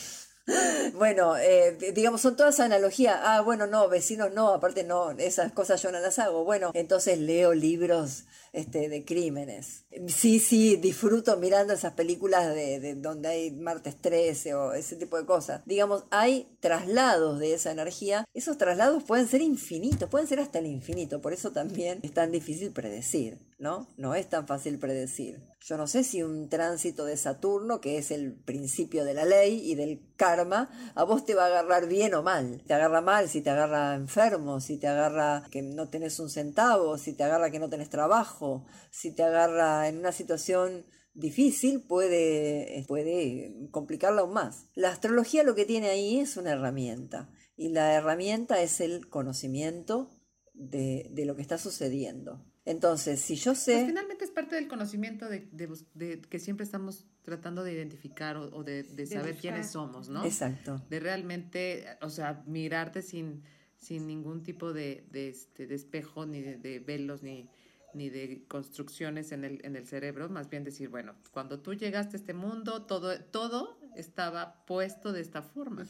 [0.95, 3.17] Bueno, eh, digamos, son todas analogías.
[3.23, 6.43] Ah, bueno, no, vecinos no, aparte no, esas cosas yo no las hago.
[6.43, 9.85] Bueno, entonces leo libros este, de crímenes.
[10.07, 15.25] Sí, sí, disfruto mirando esas películas de, donde hay martes 13 o ese tipo de
[15.25, 15.61] cosas.
[15.65, 18.25] Digamos, hay traslados de esa energía.
[18.33, 21.21] Esos traslados pueden ser infinitos, pueden ser hasta el infinito.
[21.21, 23.93] Por eso también es tan difícil predecir, ¿no?
[23.97, 25.43] No es tan fácil predecir.
[25.59, 29.69] Yo no sé si un tránsito de Saturno, que es el principio de la ley
[29.69, 32.63] y del karma, a vos te va a agarrar bien o mal.
[32.65, 36.97] Te agarra mal si te agarra enfermo, si te agarra que no tenés un centavo,
[36.97, 42.85] si te agarra que no tenés trabajo, si te agarra en una situación difícil puede,
[42.87, 44.67] puede complicarla aún más.
[44.73, 50.09] La astrología lo que tiene ahí es una herramienta y la herramienta es el conocimiento
[50.53, 52.48] de, de lo que está sucediendo.
[52.65, 53.73] Entonces, si yo sé...
[53.73, 58.83] Pues finalmente es parte del conocimiento de, que siempre estamos tratando de identificar o, de,
[59.07, 60.23] saber quiénes somos, ¿no?
[60.25, 60.81] Exacto.
[60.89, 63.43] De realmente, o sea, mirarte sin,
[63.75, 67.49] sin ningún tipo de, este, de espejo, ni de, velos, ni,
[67.93, 72.17] ni de construcciones en el, en el cerebro, más bien decir, bueno, cuando tú llegaste
[72.17, 75.87] a este mundo, todo, todo estaba puesto de esta forma.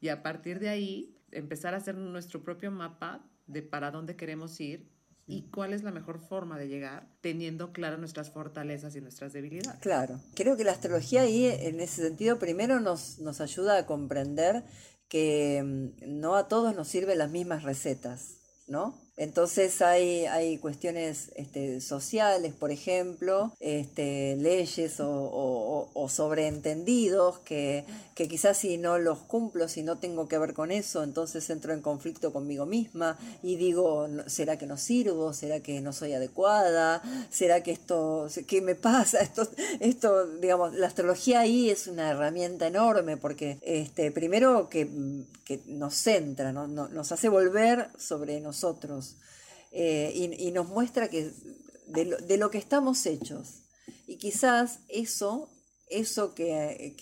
[0.00, 4.58] Y a partir de ahí, empezar a hacer nuestro propio mapa de para dónde queremos
[4.60, 4.97] ir
[5.28, 9.78] y cuál es la mejor forma de llegar teniendo claras nuestras fortalezas y nuestras debilidades.
[9.80, 14.64] Claro, creo que la astrología ahí en ese sentido primero nos, nos ayuda a comprender
[15.06, 18.38] que mm, no a todos nos sirven las mismas recetas,
[18.68, 19.07] ¿no?
[19.18, 28.56] Entonces hay, hay cuestiones este, sociales, por ejemplo, este, leyes o, sobreentendidos que, que, quizás
[28.56, 32.32] si no los cumplo, si no tengo que ver con eso, entonces entro en conflicto
[32.32, 35.32] conmigo misma y digo, ¿será que no sirvo?
[35.32, 37.02] ¿Será que no soy adecuada?
[37.28, 39.18] ¿Será que esto, qué me pasa?
[39.28, 39.48] Esto,
[39.80, 44.88] esto digamos, la astrología ahí es una herramienta enorme porque este, primero que,
[45.44, 46.68] que nos centra, ¿no?
[46.68, 49.07] nos hace volver sobre nosotros
[49.70, 51.32] eh, y, nos muestra que
[51.86, 53.62] de lo, que estamos hechos.
[54.06, 55.50] Y quizás eso,
[55.88, 56.94] eso que,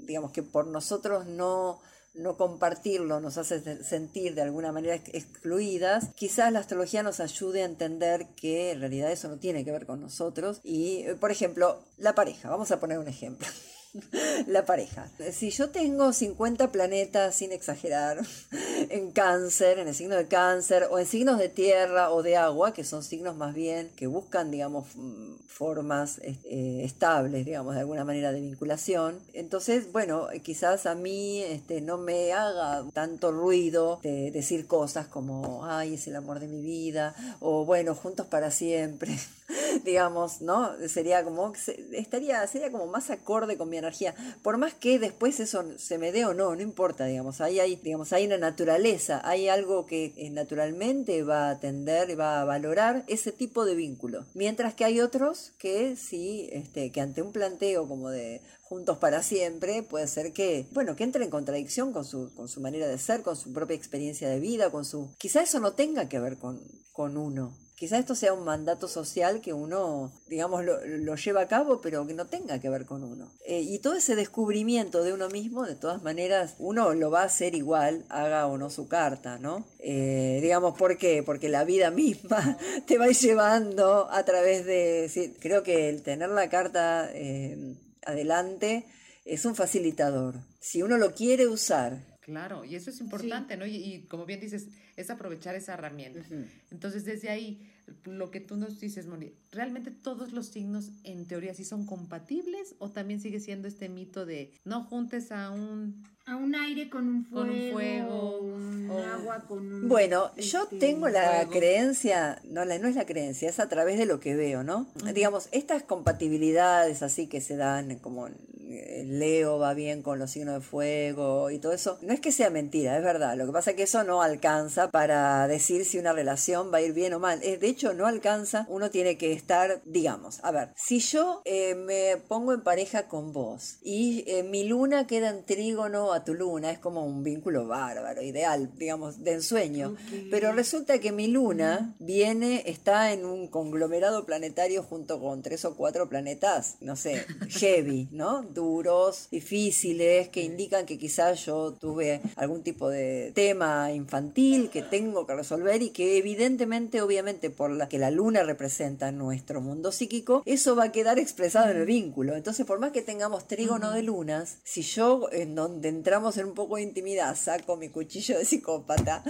[0.00, 1.80] digamos que por nosotros no,
[2.14, 7.66] no compartirlo nos hace sentir de alguna manera excluidas, quizás la astrología nos ayude a
[7.66, 10.60] entender que en realidad eso no tiene que ver con nosotros.
[10.64, 13.46] Y, por ejemplo, la pareja, vamos a poner un ejemplo.
[14.46, 15.08] la pareja.
[15.32, 18.20] Si yo tengo 50 planetas, sin exagerar,
[18.90, 22.72] en cáncer, en el signo de cáncer, o en signos de tierra o de agua,
[22.72, 28.04] que son signos más bien que buscan, digamos, mm, formas eh, estables, digamos, de alguna
[28.04, 34.30] manera de vinculación, entonces, bueno, quizás a mí este, no me haga tanto ruido de
[34.30, 39.16] decir cosas como, ay, es el amor de mi vida, o bueno, juntos para siempre.
[39.84, 40.72] digamos, ¿no?
[40.88, 41.52] Sería como,
[41.92, 44.14] estaría, sería como más acorde con mi energía.
[44.42, 47.76] Por más que después eso se me dé o no, no importa, digamos, ahí hay,
[47.76, 53.04] digamos, hay una naturaleza, hay algo que eh, naturalmente va a atender, va a valorar
[53.06, 54.26] ese tipo de vínculo.
[54.34, 59.22] Mientras que hay otros que sí, este, que ante un planteo como de juntos para
[59.22, 62.98] siempre, puede ser que, bueno, que entre en contradicción con su, con su manera de
[62.98, 65.14] ser, con su propia experiencia de vida, con su...
[65.18, 66.60] Quizá eso no tenga que ver con,
[66.92, 71.82] con uno, Quizás esto sea un mandato social que uno, digamos, lo, lleva a cabo,
[71.82, 73.30] pero que no tenga que ver con uno.
[73.44, 77.26] Eh, y todo ese descubrimiento de uno mismo, de todas maneras, uno lo va a
[77.26, 79.66] hacer igual, haga o no su carta, ¿no?
[79.78, 81.22] Eh, digamos, ¿por qué?
[81.22, 85.36] Porque la vida misma te va llevando a través de...
[85.38, 88.86] creo que el tener la carta eh, adelante
[89.26, 90.36] es un facilitador.
[90.60, 93.64] Si uno lo quiere usar Claro, y eso es importante, ¿no?
[93.66, 96.26] Y, como bien dices, es aprovechar esa herramienta.
[96.72, 97.70] Entonces, desde ahí,
[98.02, 102.74] lo que tú nos dices, Moni, ¿realmente todos los signos en teoría sí son compatibles
[102.80, 107.06] o también sigue siendo este mito de no juntes a un a un aire con
[107.06, 109.88] un fuego, un agua con un...
[109.88, 113.96] Bueno, yo este, tengo la creencia, no, la, no es la creencia, es a través
[113.96, 114.88] de lo que veo, ¿no?
[115.14, 118.28] Digamos, estas compatibilidades así que se dan como
[118.66, 122.50] Leo va bien con los signos de fuego y todo eso, no es que sea
[122.50, 123.36] mentira, es verdad.
[123.36, 126.82] Lo que pasa es que eso no alcanza para decir si una relación va a
[126.82, 127.40] ir bien o mal.
[127.40, 132.16] De hecho, no alcanza, uno tiene que estar, digamos, a ver, si yo eh, me
[132.28, 136.78] pongo en pareja con vos y eh, mi luna queda en trígono tu luna, es
[136.78, 139.96] como un vínculo bárbaro, ideal, digamos, de ensueño.
[140.30, 145.76] Pero resulta que mi luna viene, está en un conglomerado planetario junto con tres o
[145.76, 148.42] cuatro planetas, no sé, heavy, ¿no?
[148.56, 155.26] Duros, difíciles, que indican que quizás yo tuve algún tipo de tema infantil que tengo
[155.26, 160.42] que resolver y que evidentemente, obviamente, por la que la luna representa nuestro mundo psíquico,
[160.44, 162.34] eso va a quedar expresado en el vínculo.
[162.34, 166.54] Entonces, por más que tengamos trígono de lunas, si yo en donde entramos en un
[166.54, 169.22] poco de intimidad saco mi cuchillo de psicópata,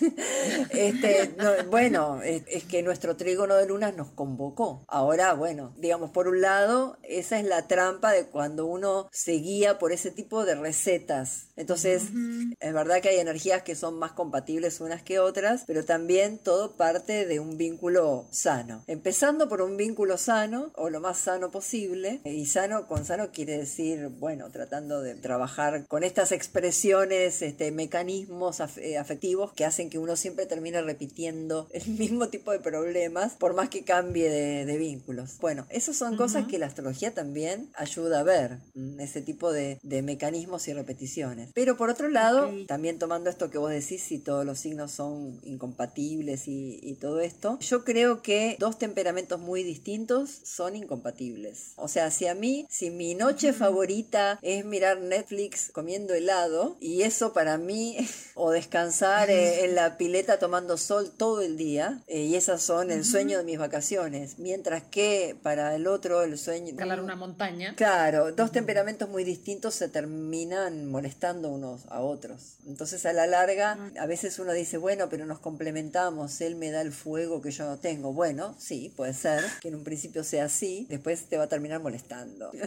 [0.70, 1.34] este,
[1.68, 4.84] bueno, es, que nuestro trígono de lunas nos convocó.
[4.86, 9.78] Ahora, bueno, digamos, por un lado, esa es la trampa de cuando uno se guía
[9.78, 11.46] por ese tipo de recetas.
[11.56, 12.04] Entonces,
[12.60, 16.72] es verdad que hay energías que son más compatibles unas que otras, pero también todo
[16.76, 18.82] parte de un vínculo sano.
[18.86, 23.58] Empezando por un vínculo sano, o lo más sano posible, y sano, con sano quiere
[23.58, 29.98] decir, bueno, tratando de trabajar con estas expresiones, este, mecanismos eh, afectivos que hacen que
[29.98, 35.38] uno siempre termine repitiendo el mismo tipo de problemas, por más que cambie de, vínculos.
[35.38, 38.41] Bueno, esas son cosas que la astrología también ayuda a ver,
[38.74, 41.50] mm, ese tipo de, mecanismos y repeticiones.
[41.54, 45.40] Pero por otro lado, también tomando esto que vos decís, si todos los signos son
[45.44, 51.72] incompatibles y, y todo esto, yo creo que dos temperamentos muy distintos son incompatibles.
[51.76, 57.02] O sea, si a mí, si mi noche favorita es mirar Netflix comiendo helado, y
[57.02, 57.96] eso para mí,
[58.34, 62.90] o descansar eh, en la pileta tomando sol todo el día, eh, y esas son
[62.90, 66.68] el sueño de mis vacaciones, mientras que para el otro el sueño...
[66.68, 67.74] Escalar una montaña.
[67.76, 72.56] Claro, dos temperamentos muy distintos se terminan molestando unos a otros.
[72.66, 76.80] Entonces a la larga, a veces uno dice, bueno, pero nos complementamos, él me da
[76.82, 78.12] el fuego que yo no tengo.
[78.12, 81.80] Bueno, sí, puede ser que en un principio sea así, después te va a terminar
[81.80, 82.50] molestando.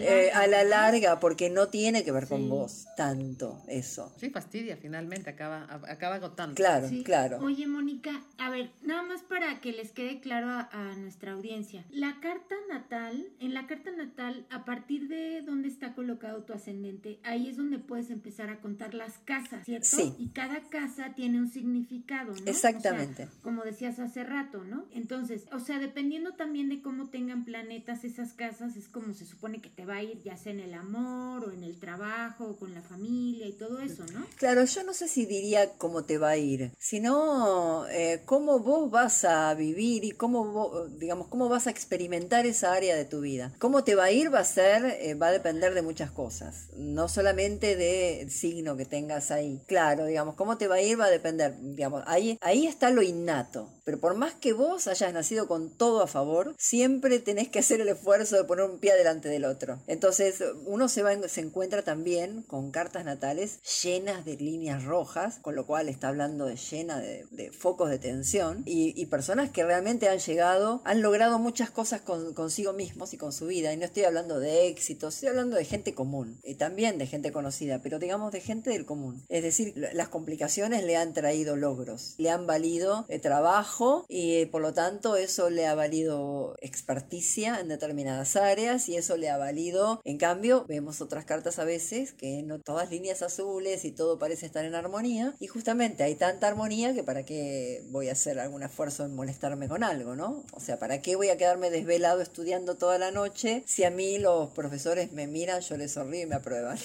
[0.00, 4.12] Eh, a la larga, porque no tiene que ver con vos tanto eso.
[4.18, 6.54] Sí, fastidia, finalmente acaba, acaba agotando.
[6.54, 7.38] Claro, claro.
[7.42, 11.84] Oye, Mónica, a ver, nada más para que les quede claro a, nuestra audiencia.
[11.90, 17.20] La carta natal, en la carta natal, a partir de dónde está colocado tu ascendente,
[17.22, 19.86] ahí es donde puedes empezar a contar las casas, ¿cierto?
[19.86, 20.14] Sí.
[20.18, 22.50] Y cada casa tiene un significado, ¿no?
[22.50, 23.28] Exactamente.
[23.42, 24.86] como decías hace rato, ¿no?
[24.94, 29.60] Entonces, o sea, dependiendo también de cómo tengan planetas esas casas, es como se supone
[29.60, 32.56] que te va a ir, ya sea en el amor o en el trabajo o
[32.56, 34.24] con la familia y todo eso, ¿no?
[34.36, 38.90] Claro, yo no sé si diría cómo te va a ir, sino eh, cómo vos
[38.90, 43.52] vas a vivir y cómo, digamos, cómo vas a experimentar esa área de tu vida.
[43.58, 46.68] Cómo te va a ir va a ser, eh, va a depender de muchas cosas,
[46.76, 49.60] no solamente del signo que tengas ahí.
[49.66, 53.02] Claro, digamos, cómo te va a ir va a depender, digamos, ahí, ahí está lo
[53.02, 57.60] innato, pero por más que vos hayas nacido con todo a favor, siempre tenés que
[57.60, 59.80] hacer el esfuerzo de poner un pie delante del otro.
[59.86, 65.54] Entonces, uno se, va, se encuentra también con cartas natales llenas de líneas rojas, con
[65.54, 70.18] lo cual está hablando de llena de, focos de tensión, y, personas que realmente han
[70.18, 74.38] llegado, han logrado muchas cosas consigo mismos y con su vida, y no estoy hablando
[74.38, 78.40] de éxitos, estoy hablando de gente común, y también de gente conocida, pero digamos de
[78.40, 79.24] gente del común.
[79.28, 84.62] Es decir, las complicaciones le han traído logros, le han valido el trabajo y por
[84.62, 90.00] lo tanto eso le ha valido experticia en determinadas áreas y eso le ha valido,
[90.04, 94.46] en cambio, vemos otras cartas a veces que no todas líneas azules y todo parece
[94.46, 98.62] estar en armonía y justamente hay tanta armonía que para qué voy a hacer algún
[98.62, 100.44] esfuerzo en molestarme con algo, ¿no?
[100.52, 104.18] O sea, ¿para qué voy a quedarme desvelado estudiando toda la noche si a mí
[104.18, 106.78] los profesores me miran, yo les sonrío y me aprueban?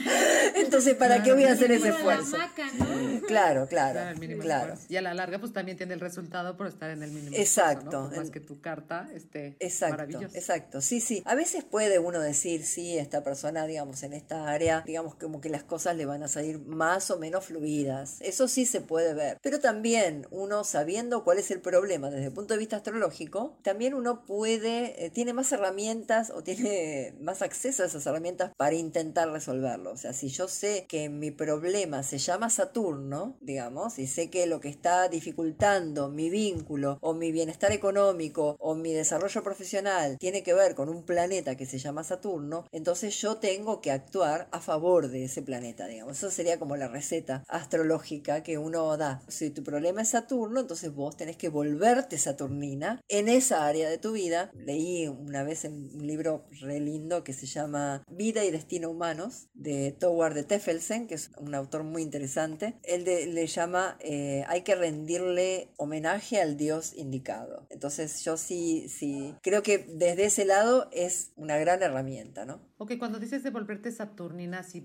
[0.56, 2.36] Entonces, ¿para qué voy a hacer ese esfuerzo?
[3.26, 4.74] Claro, claro, claro.
[4.88, 7.36] Y a la larga, pues también tiene el resultado por estar en el mínimo.
[7.36, 8.10] Exacto.
[8.14, 11.22] Más que tu carta esté exacto, Exacto, sí, sí.
[11.24, 15.48] A veces puede uno decir, sí, esta persona, digamos, en esta área, digamos, como que
[15.48, 18.16] las cosas le van a salir más o menos fluidas.
[18.20, 19.38] Eso sí se puede ver.
[19.42, 23.94] Pero también uno, sabiendo cuál es el problema desde el punto de vista astrológico, también
[23.94, 29.30] uno puede, eh, tiene más herramientas o tiene más acceso a esas herramientas para intentar
[29.30, 29.92] resolverlo.
[29.92, 34.46] O sea, si yo sé que mi problema se llama Saturno, digamos, y sé que
[34.46, 40.42] lo que está dificultando mi vínculo o mi bienestar económico o mi desarrollo profesional tiene
[40.42, 44.60] que ver con un planeta que se llama Saturno, entonces yo tengo que actuar a
[44.60, 46.18] favor de ese planeta, digamos.
[46.18, 49.22] Eso sería como la receta astrológica que uno da.
[49.28, 53.98] Si tu problema es Saturno, entonces vos tenés que volverte Saturnina en esa área de
[53.98, 54.50] tu vida.
[54.54, 56.80] Leí una vez en un libro re
[57.24, 61.84] que se llama Vida y Destino Humanos de Toward de Teffelsen, que es un autor
[61.84, 62.78] muy interesante.
[62.82, 67.66] Él le llama eh, Hay que rendirle homenaje al Dios indicado.
[67.70, 72.60] Entonces yo sí, sí, creo que desde ese lado es una gran herramienta, ¿no?
[72.78, 74.84] Ok, cuando dices de volverte Saturnina, si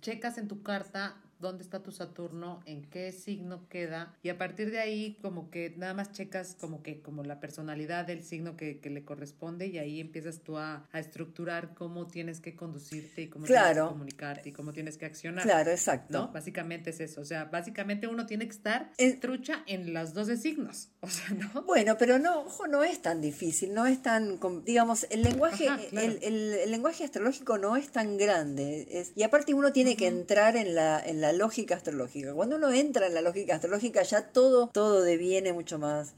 [0.00, 4.70] checas en tu carta dónde está tu Saturno, en qué signo queda y a partir
[4.70, 8.80] de ahí como que nada más checas como que como la personalidad del signo que,
[8.86, 13.74] le corresponde y ahí empiezas tú a, estructurar cómo tienes que conducirte y cómo tienes
[13.74, 15.44] que comunicarte y cómo tienes que accionar.
[15.44, 16.18] Claro, exacto.
[16.18, 16.32] ¿no?
[16.32, 20.88] Básicamente es eso, o sea, básicamente uno tiene que estar trucha en las 12 signos,
[21.00, 21.62] o sea, ¿no?
[21.62, 26.70] Bueno, pero no, ojo, no es tan difícil, no es tan, digamos, el lenguaje, el,
[26.70, 31.00] lenguaje astrológico no es tan grande es, y aparte uno tiene que entrar en la,
[31.00, 32.34] en la lógica astrológica.
[32.34, 36.14] Cuando uno entra en la lógica astrológica ya todo, todo deviene mucho más,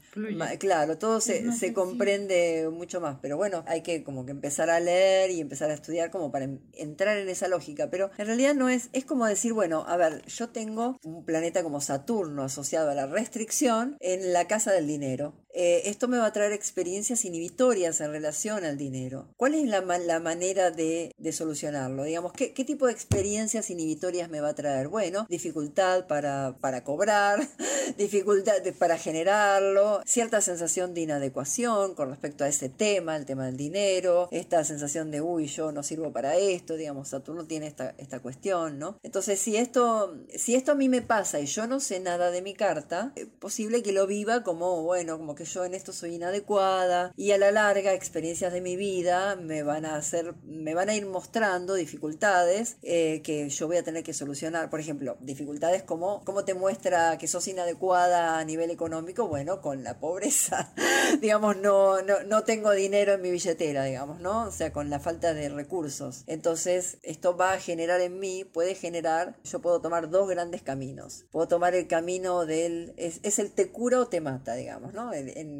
[0.59, 4.79] claro, todo se, se comprende mucho más, pero bueno, hay que como que empezar a
[4.79, 8.69] leer y empezar a estudiar como para entrar en esa lógica, pero en realidad no
[8.69, 12.95] es, es como decir, bueno, a ver, yo tengo un planeta como Saturno asociado a
[12.95, 15.33] la restricción en la casa del dinero.
[15.51, 19.27] Eh, esto me va a traer experiencias inhibitorias en relación al dinero.
[19.35, 22.03] ¿Cuál es la, la manera de, de, solucionarlo?
[22.03, 24.89] Digamos, ¿qué, ¿qué, tipo de experiencias inhibitorias me va a traer?
[24.89, 27.39] Bueno, dificultad para, para cobrar,
[27.97, 33.57] dificultad para generarlo, cierta sensación de inadecuación con respecto a ese tema, el tema del
[33.57, 38.19] dinero, esta sensación de, uy, yo no sirvo para esto, digamos, Saturno tiene esta, esta
[38.19, 38.99] cuestión, ¿no?
[39.01, 42.43] Entonces, si esto, si esto a mí me pasa y yo no sé nada de
[42.43, 46.15] mi carta, es posible que lo viva como, bueno, como que yo en esto soy
[46.15, 50.89] inadecuada y a la larga experiencias de mi vida me van a hacer, me van
[50.89, 54.69] a ir mostrando dificultades eh, que yo voy a tener que solucionar.
[54.69, 59.83] Por ejemplo, dificultades como cómo te muestra que sos inadecuada a nivel económico, bueno, con
[59.83, 60.73] la pobreza,
[61.21, 64.47] digamos, no, no, no tengo dinero en mi billetera, digamos, ¿no?
[64.47, 66.23] O sea, con la falta de recursos.
[66.27, 71.25] Entonces, esto va a generar en mí, puede generar, yo puedo tomar dos grandes caminos.
[71.31, 75.11] Puedo tomar el camino del, es, es el te cura o te mata, digamos, ¿no?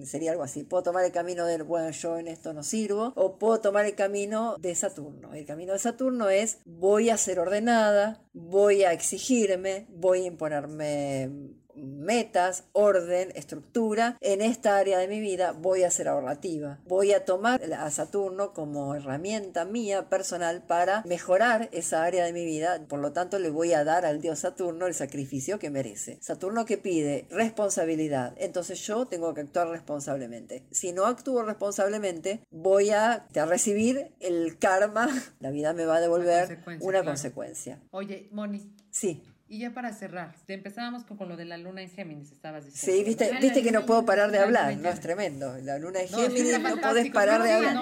[0.06, 0.64] Sería algo así.
[0.64, 3.96] Puedo tomar el camino del, bueno, yo en esto no sirvo, o puedo tomar el
[3.96, 5.34] camino de Saturno.
[5.34, 11.59] El camino de Saturno es, voy a ser ordenada, voy a exigirme, voy a imponerme
[11.80, 16.80] metas, orden, estructura, en esta área de mi vida voy a ser ahorrativa.
[16.88, 22.46] Voy a tomar a Saturno como herramienta mía personal para mejorar esa área de mi
[22.46, 22.86] vida.
[22.88, 26.18] Por lo tanto, le voy a dar al dios Saturno el sacrificio que merece.
[26.22, 28.34] Saturno que pide responsabilidad.
[28.38, 30.64] Entonces yo tengo que actuar responsablemente.
[30.72, 35.08] Si no actúo responsablemente, voy a, recibir el karma.
[35.40, 37.80] La vida me va a devolver una consecuencia.
[37.92, 38.76] Oye, Moni.
[38.92, 39.24] Sí.
[39.52, 43.00] Y ya para cerrar, empezábamos con, lo de la luna en Géminis, estabas diciendo.
[43.00, 45.58] Sí, viste, viste que no puedo parar de hablar, no es tremendo.
[45.64, 47.78] La luna en Géminis, no, podés parar de hablar.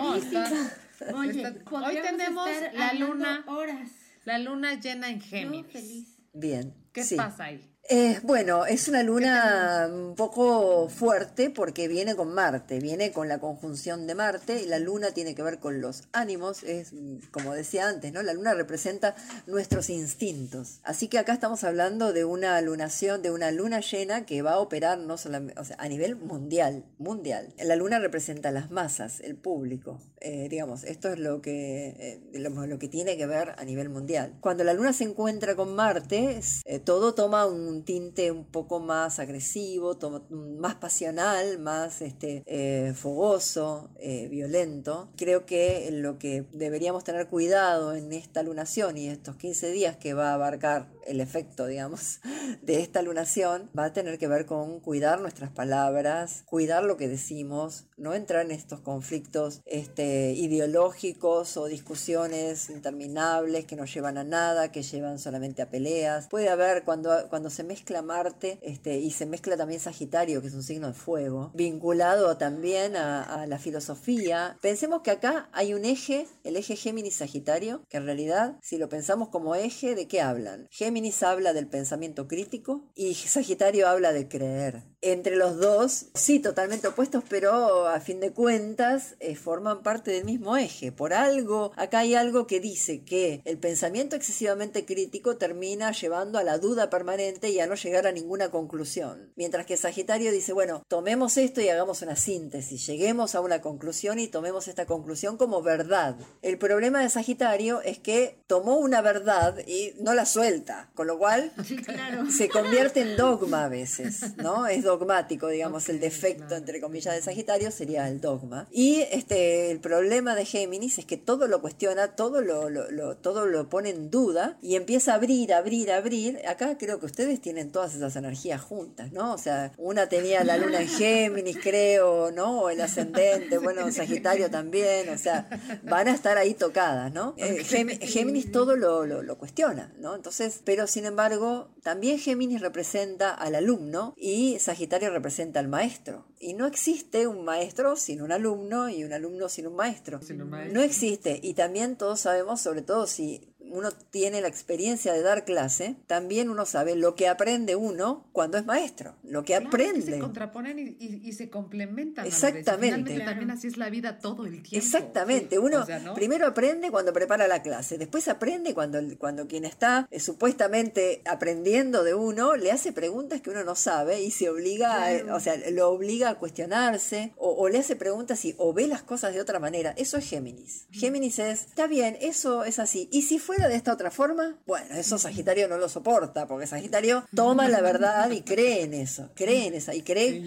[1.13, 3.89] Oye, hoy tenemos la luna, horas.
[4.23, 6.17] la luna llena en Géminis.
[6.31, 6.73] Bien.
[6.93, 7.66] ¿Qué pasa ahí?
[7.89, 13.39] Eh, bueno, es una luna un poco fuerte porque viene con Marte, viene con la
[13.39, 16.91] conjunción de Marte y la luna tiene que ver con los ánimos, es
[17.31, 18.23] como decía antes, ¿no?
[18.23, 19.15] La luna representa
[19.45, 20.81] nuestros instintos.
[20.83, 24.59] Así que acá estamos hablando de una lunación, de una luna llena que va a
[24.59, 27.53] operar no solamente, o sea, a nivel mundial, mundial.
[27.57, 32.79] La luna representa las masas, el público, eh, digamos, esto es lo que, eh, lo,
[32.79, 34.33] que tiene que ver a nivel mundial.
[34.41, 36.41] Cuando la luna se encuentra con Marte,
[36.83, 39.97] todo toma un tinte un poco más agresivo,
[40.29, 45.09] más pasional, más este, eh, fogoso, eh, violento.
[45.17, 50.13] Creo que lo que deberíamos tener cuidado en esta lunación y estos 15 días que
[50.13, 52.19] va a abarcar el efecto, digamos,
[52.61, 57.07] de esta lunación, va a tener que ver con cuidar nuestras palabras, cuidar lo que
[57.07, 64.23] decimos, no entrar en estos conflictos este, ideológicos o discusiones interminables que no llevan a
[64.23, 66.27] nada, que llevan solamente a peleas.
[66.27, 70.53] Puede haber cuando, cuando se mezcla Marte este, y se mezcla también Sagitario, que es
[70.53, 74.57] un signo de fuego, vinculado también a, la filosofía.
[74.61, 79.29] Pensemos que acá hay un eje, el eje Géminis-Sagitario, que en realidad, si lo pensamos
[79.29, 80.67] como eje, ¿de qué hablan?
[80.71, 84.83] Géminis habla del pensamiento crítico y Sagitario habla de creer.
[85.01, 90.25] Entre los dos, sí, totalmente opuestos, pero a fin de cuentas eh, forman parte del
[90.25, 90.91] mismo eje.
[90.91, 96.43] Por algo, acá hay algo que dice que el pensamiento excesivamente crítico termina llevando a
[96.43, 99.31] la duda permanente y a no llegar a ninguna conclusión.
[99.35, 104.17] Mientras que Sagitario dice, bueno, tomemos esto y hagamos una síntesis, lleguemos a una conclusión
[104.17, 106.17] y tomemos esta conclusión como verdad.
[106.41, 111.19] El problema de Sagitario es que tomó una verdad y no la suelta, con lo
[111.19, 111.51] cual
[112.35, 114.65] se convierte en dogma a veces, ¿no?
[114.65, 118.67] Es dogmático, digamos, el defecto, entre comillas, de Sagitario sería el dogma.
[118.71, 123.45] Y este, el problema de Géminis es que todo lo cuestiona, todo lo, lo, todo
[123.45, 126.39] lo pone en duda y empieza a abrir, abrir, abrir.
[126.47, 129.33] Acá creo que ustedes tienen todas esas energías juntas, ¿no?
[129.33, 132.61] O sea, una tenía la luna en Géminis, creo, ¿no?
[132.61, 135.49] O el ascendente, bueno, Sagitario también, o sea,
[135.83, 137.33] van a estar ahí tocadas, ¿no?
[137.37, 140.15] Eh, Géminis todo lo, lo, cuestiona, ¿no?
[140.15, 146.25] Entonces, pero sin embargo, también Géminis representa al alumno y Sagitario representa al maestro.
[146.39, 150.21] Y no existe un maestro sin un alumno y un alumno sin un maestro.
[150.21, 150.73] Sin un maestro.
[150.73, 151.39] No existe.
[151.41, 156.49] Y también todos sabemos, sobre todo si uno tiene la experiencia de dar clase, también
[156.49, 160.13] uno sabe lo que aprende uno cuando es maestro, lo que aprende.
[160.13, 162.25] se contraponen y, se complementan.
[162.25, 163.19] Exactamente.
[163.19, 164.85] también así es la vida todo el tiempo.
[164.85, 165.59] Exactamente.
[165.59, 171.21] Uno primero aprende cuando prepara la clase, después aprende cuando, cuando quien está eh, supuestamente
[171.25, 175.55] aprendiendo de uno le hace preguntas que uno no sabe y se obliga, o sea,
[175.71, 179.59] lo obliga a cuestionarse o, le hace preguntas y o ve las cosas de otra
[179.59, 179.93] manera.
[179.97, 180.87] Eso es Géminis.
[180.91, 183.09] Géminis es, está bien, eso es así.
[183.11, 187.25] Y si fue de esta otra forma, bueno, eso Sagitario no lo soporta, porque Sagitario
[187.33, 190.43] toma la verdad y cree en eso, cree en esa, y cree,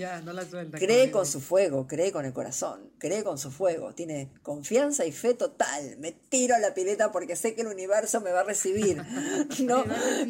[0.73, 5.13] cree con su fuego, cree con el corazón, cree con su fuego, tiene confianza y
[5.13, 8.45] fe total, me tiro a la pileta porque sé que el universo me va a
[8.45, 9.03] recibir,
[9.61, 9.85] ¿no?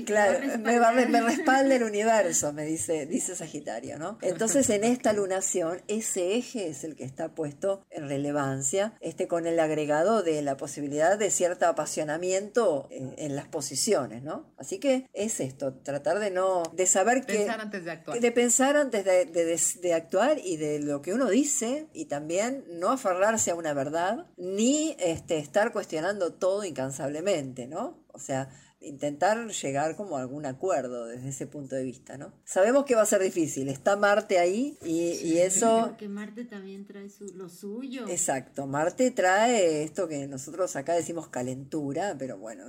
[0.07, 4.19] claro, me, va, me respalda el universo, me dice, dice Sagitario, ¿no?
[4.23, 9.47] Entonces en esta lunación, ese eje es el que está puesto en relevancia, este con
[9.47, 14.53] el agregado de la posibilidad de cierto apasionamiento en, las posiciones, ¿no?
[14.57, 17.39] Así que es esto, tratar de no, de saber que...
[17.39, 18.21] Pensar antes de actuar.
[18.21, 23.51] De pensar antes de, actuar y de lo que uno dice y también no aferrarse
[23.51, 27.99] a una verdad ni este, estar cuestionando todo incansablemente, ¿no?
[28.13, 28.49] O sea,
[28.81, 32.33] intentar llegar como a algún acuerdo desde ese punto de vista, ¿no?
[32.45, 35.87] Sabemos que va a ser difícil, está Marte ahí y, eso...
[35.89, 38.07] Porque Marte también trae lo suyo.
[38.09, 42.65] Exacto, Marte trae esto que nosotros acá decimos calentura, pero bueno,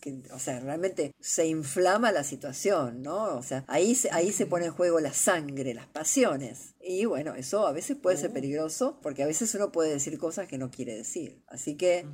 [0.00, 3.36] que, o sea, realmente se inflama la situación, ¿no?
[3.36, 6.75] O sea, ahí, ahí se pone en juego la sangre, las pasiones.
[6.88, 8.34] Y bueno, eso a veces puede ser oh.
[8.34, 11.42] peligroso porque a veces uno puede decir cosas que no quiere decir.
[11.48, 12.06] Así que,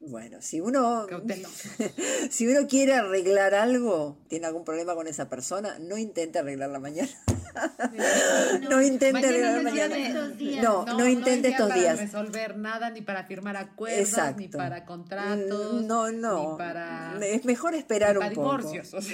[0.00, 1.06] bueno, si uno,
[2.30, 7.10] si uno quiere arreglar algo, tiene algún problema con esa persona, no intente arreglarla mañana.
[8.70, 10.34] no, intente arreglarla mañana.
[10.62, 11.96] No, no, intente estos días.
[11.96, 15.82] No resolver nada, ni para firmar acuerdos, ni para contratos.
[15.82, 16.58] No, no.
[17.22, 18.58] Es mejor esperar un poco.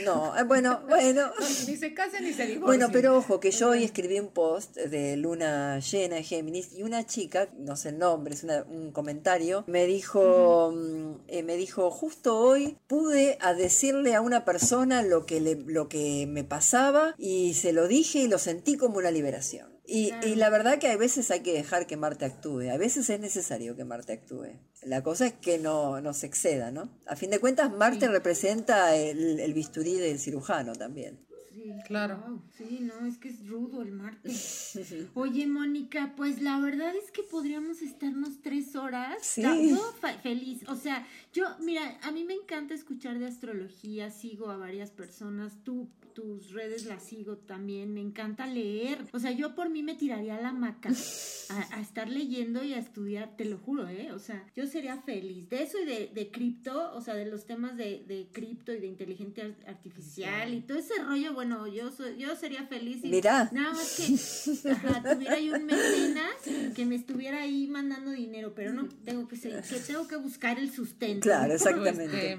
[0.04, 1.30] No, eh, bueno, bueno.
[1.66, 2.66] ni se casen ni se divorcian.
[2.66, 6.82] Bueno, pero ojo, que yo hoy escribí un post de luna llena de Géminis y
[6.82, 11.90] una chica, no sé el nombre, es un comentario, me dijo, mm, eh, me dijo,
[11.90, 17.14] justo hoy pude a decirle a una persona lo que, le, lo que me pasaba
[17.18, 19.72] y se lo dije y lo sentí como una liberación.
[19.86, 23.08] Y, y, la verdad que a veces hay que dejar que Marte actúe, a veces
[23.08, 24.58] es necesario que Marte actúe.
[24.82, 26.90] La cosa es que no, no se exceda, ¿no?
[27.06, 31.26] A fin de cuentas, Marte representa el, el bisturí del cirujano también.
[31.86, 32.42] Claro.
[32.56, 34.76] sí, no, es que es rudo el martes.
[35.14, 39.18] Oye, Mónica, pues la verdad es que podríamos estarnos tres horas.
[39.22, 39.42] Sí.
[39.42, 40.62] Yo feliz.
[40.68, 45.56] O sea, yo, mira, a mí me encanta escuchar de astrología, sigo a varias personas,
[45.64, 49.04] tú tus redes las sigo también, me encanta leer.
[49.12, 52.78] O sea, yo por mí me tiraría a la maca a, estar leyendo y a
[52.78, 54.12] estudiar, te lo juro, ¿eh?
[54.12, 55.50] O sea, yo sería feliz.
[55.50, 58.80] De eso y de, de cripto, o sea, de los temas de, de cripto y
[58.80, 63.04] de inteligencia artificial y todo ese rollo, bueno, yo yo sería feliz.
[63.04, 63.50] Y Mira.
[63.52, 66.32] Nada más que tuviera ahí un mecenas
[66.74, 70.58] que me estuviera ahí mandando dinero, pero no, tengo que, ser, que tengo que buscar
[70.58, 71.24] el sustento.
[71.24, 72.38] Claro, exactamente.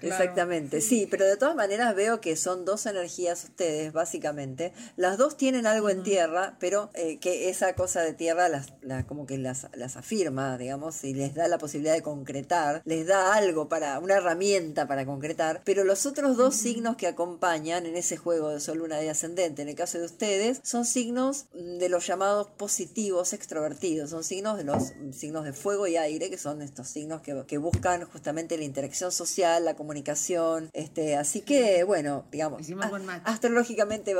[0.00, 4.72] Exactamente, sí, pero de todas maneras veo que son dos energías ustedes, básicamente.
[4.96, 8.72] Las dos tienen algo en tierra, pero eh, que esa cosa de tierra las,
[9.06, 13.34] como que las, las afirma, digamos, y les da la posibilidad de concretar, les da
[13.34, 18.16] algo para, una herramienta para concretar, pero los otros dos signos que acompañan en ese
[18.16, 22.06] juego de Sol, Luna y Ascendente, en el caso de ustedes, son signos de los
[22.06, 26.88] llamados positivos extrovertidos, son signos de los signos de fuego y aire, que son estos
[26.88, 32.68] signos que, que buscan justamente la interacción social, la comunicación, este, así que, bueno, digamos,
[33.24, 34.14] Astrológicamente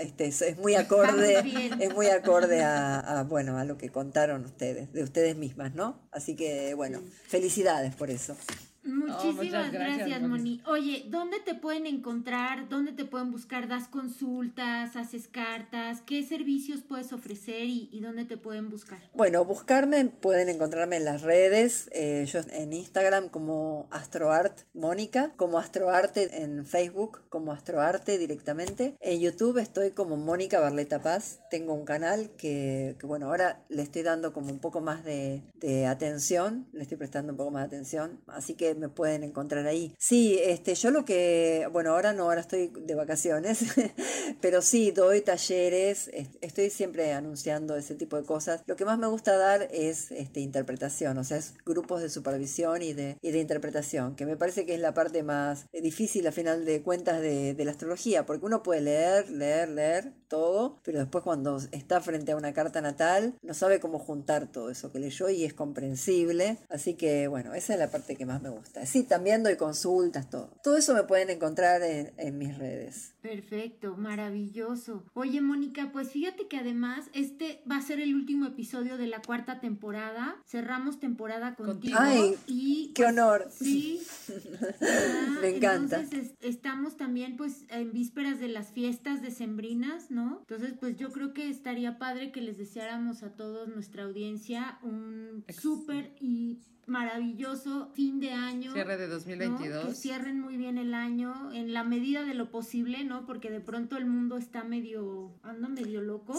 [0.00, 1.42] este, es muy acorde,
[1.80, 6.08] es muy acorde a, bueno, a lo que contaron ustedes, de ustedes mismas, ¿no?
[6.12, 8.36] Así que bueno, felicidades por eso.
[8.82, 10.62] Muchísimas gracias, Moni.
[10.66, 12.68] Oye, ¿dónde te pueden encontrar?
[12.68, 13.68] ¿Dónde te pueden buscar?
[13.68, 14.96] ¿Das consultas?
[14.96, 16.00] ¿Haces cartas?
[16.06, 18.98] ¿Qué servicios puedes ofrecer y, dónde te pueden buscar?
[19.14, 21.90] Bueno, buscarme, pueden encontrarme en las redes.
[21.92, 28.96] Eh, yo en Instagram como Astroart Mónica, como Astroarte en Facebook, como Astroarte directamente.
[29.00, 31.40] En YouTube estoy como Mónica Barleta Paz.
[31.50, 35.86] Tengo un canal que, bueno, ahora le estoy dando como un poco más de, de
[35.86, 38.20] atención, le estoy prestando un poco más de atención.
[38.26, 39.94] Así que me pueden encontrar ahí.
[39.98, 43.64] Sí, este, yo lo que, bueno, ahora no, ahora estoy de vacaciones,
[44.40, 46.10] pero sí, doy talleres,
[46.40, 48.62] estoy siempre anunciando ese tipo de cosas.
[48.66, 52.82] Lo que más me gusta dar es este, interpretación, o sea, es grupos de supervisión
[52.82, 56.32] y de, y de interpretación, que me parece que es la parte más difícil a
[56.32, 61.00] final de cuentas de, de la astrología, porque uno puede leer, leer, leer todo, pero
[61.00, 64.98] después cuando está frente a una carta natal, no sabe cómo juntar todo eso que
[64.98, 66.58] leyó y es comprensible.
[66.68, 68.59] Así que, bueno, esa es la parte que más me gusta.
[68.84, 70.50] Sí, también doy consultas, todo.
[70.62, 73.14] Todo eso me pueden encontrar en, mis redes.
[73.20, 75.04] Perfecto, maravilloso.
[75.14, 79.20] Oye, Mónica, pues fíjate que además este va a ser el último episodio de la
[79.20, 80.36] cuarta temporada.
[80.46, 81.98] Cerramos temporada contigo.
[82.00, 83.48] Ay, y qué pues, honor.
[83.50, 84.00] Sí.
[85.42, 86.00] me encanta.
[86.00, 90.38] Entonces estamos también pues en vísperas de las fiestas decembrinas, ¿no?
[90.40, 95.44] Entonces pues yo creo que estaría padre que les deseáramos a todos nuestra audiencia un
[95.48, 96.58] súper y
[96.90, 98.72] maravilloso fin de año.
[98.72, 99.86] Cierre de 2022.
[99.86, 103.26] Que cierren muy bien el año en la medida de lo posible, ¿no?
[103.26, 106.34] Porque de pronto el mundo está medio, anda medio loco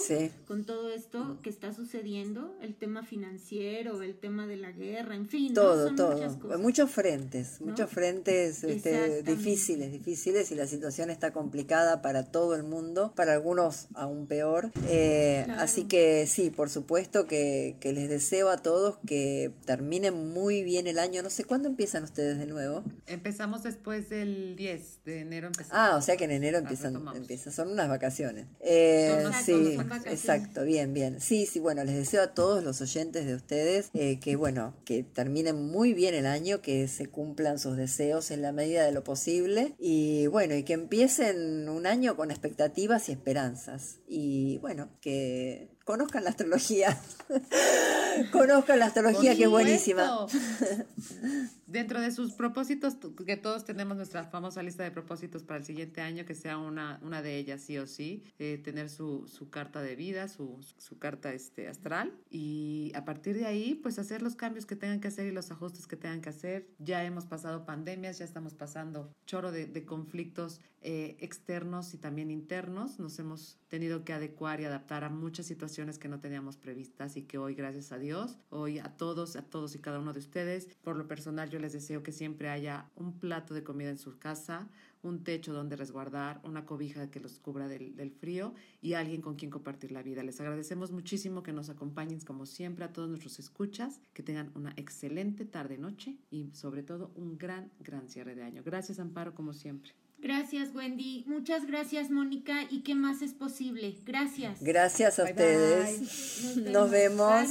[0.48, 5.28] con todo esto que está sucediendo, el tema financiero, el tema de la guerra, en
[5.28, 5.54] fin.
[5.54, 6.60] Todo, todo.
[6.60, 12.64] Muchos frentes, muchos frentes este, difíciles, difíciles y la situación está complicada para todo el
[12.64, 14.72] mundo, para algunos aún peor.
[14.88, 20.41] Eh, así que sí, por supuesto que, que les deseo a todos que terminen muy
[20.50, 21.22] bien el año.
[21.22, 22.84] No sé cuándo empiezan ustedes de nuevo.
[23.06, 25.48] Empezamos después del 10 de enero.
[25.48, 25.74] Empezamos.
[25.74, 28.48] Ah, o sea que en enero empiezan, empiezan son unas vacaciones.
[28.60, 31.20] Eh, sí, exacto, bien, bien.
[31.20, 35.04] Sí, sí, bueno, les deseo a todos los oyentes de ustedes eh, que, bueno, que
[35.04, 39.04] terminen muy bien el año, que se cumplan sus deseos en la medida de lo
[39.04, 44.00] posible y, bueno, y que empiecen un año con expectativas y esperanzas.
[44.08, 46.98] Y, bueno, que conozcan la astrología.
[48.32, 50.26] conozcan la astrología, que es buenísima.
[51.72, 56.02] Dentro de sus propósitos, que todos tenemos nuestra famosa lista de propósitos para el siguiente
[56.02, 59.82] año, que sea una, una de ellas sí o sí, eh, tener su, su, carta
[59.82, 64.36] de vida, su, su, carta este, astral, y a partir de ahí, pues hacer los
[64.36, 66.68] cambios que tengan que hacer y los ajustes que tengan que hacer.
[66.78, 72.32] Ya hemos pasado pandemias, ya estamos pasando choro de, de conflictos eh, externos y también
[72.32, 73.00] internos.
[73.00, 77.22] Nos hemos tenido que adecuar y adaptar a muchas situaciones que no teníamos previstas y
[77.22, 80.68] que hoy, gracias a Dios, hoy a todos, a todos y cada uno de ustedes,
[80.82, 84.18] por lo personal yo les deseo que siempre haya un plato de comida en su
[84.18, 84.68] casa,
[85.04, 89.36] un techo donde resguardar, una cobija que los cubra del, del, frío y alguien con
[89.36, 90.24] quien compartir la vida.
[90.24, 94.74] Les agradecemos muchísimo que nos acompañen como siempre a todos nuestros escuchas, que tengan una
[94.76, 98.62] excelente tarde, noche y sobre todo un gran, gran cierre de año.
[98.64, 99.94] Gracias Amparo como siempre.
[100.22, 101.24] Gracias, Wendy.
[101.26, 102.68] Muchas gracias, Mónica.
[102.70, 103.98] ¿Y qué más es posible?
[104.06, 104.62] Gracias.
[104.62, 106.56] Gracias a ustedes.
[106.58, 107.50] Nos vemos.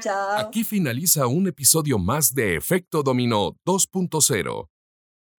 [0.00, 0.38] Chao.
[0.38, 4.68] Aquí finaliza un episodio más de Efecto Dominó 2.0.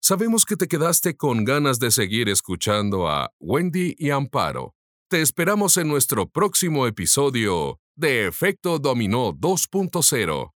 [0.03, 4.75] Sabemos que te quedaste con ganas de seguir escuchando a Wendy y Amparo.
[5.11, 10.53] Te esperamos en nuestro próximo episodio de Efecto Dominó 2.0.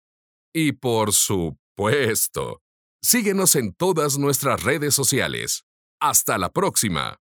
[0.53, 2.61] Y por supuesto,
[3.01, 5.65] síguenos en todas nuestras redes sociales.
[6.03, 7.22] Hasta la próxima.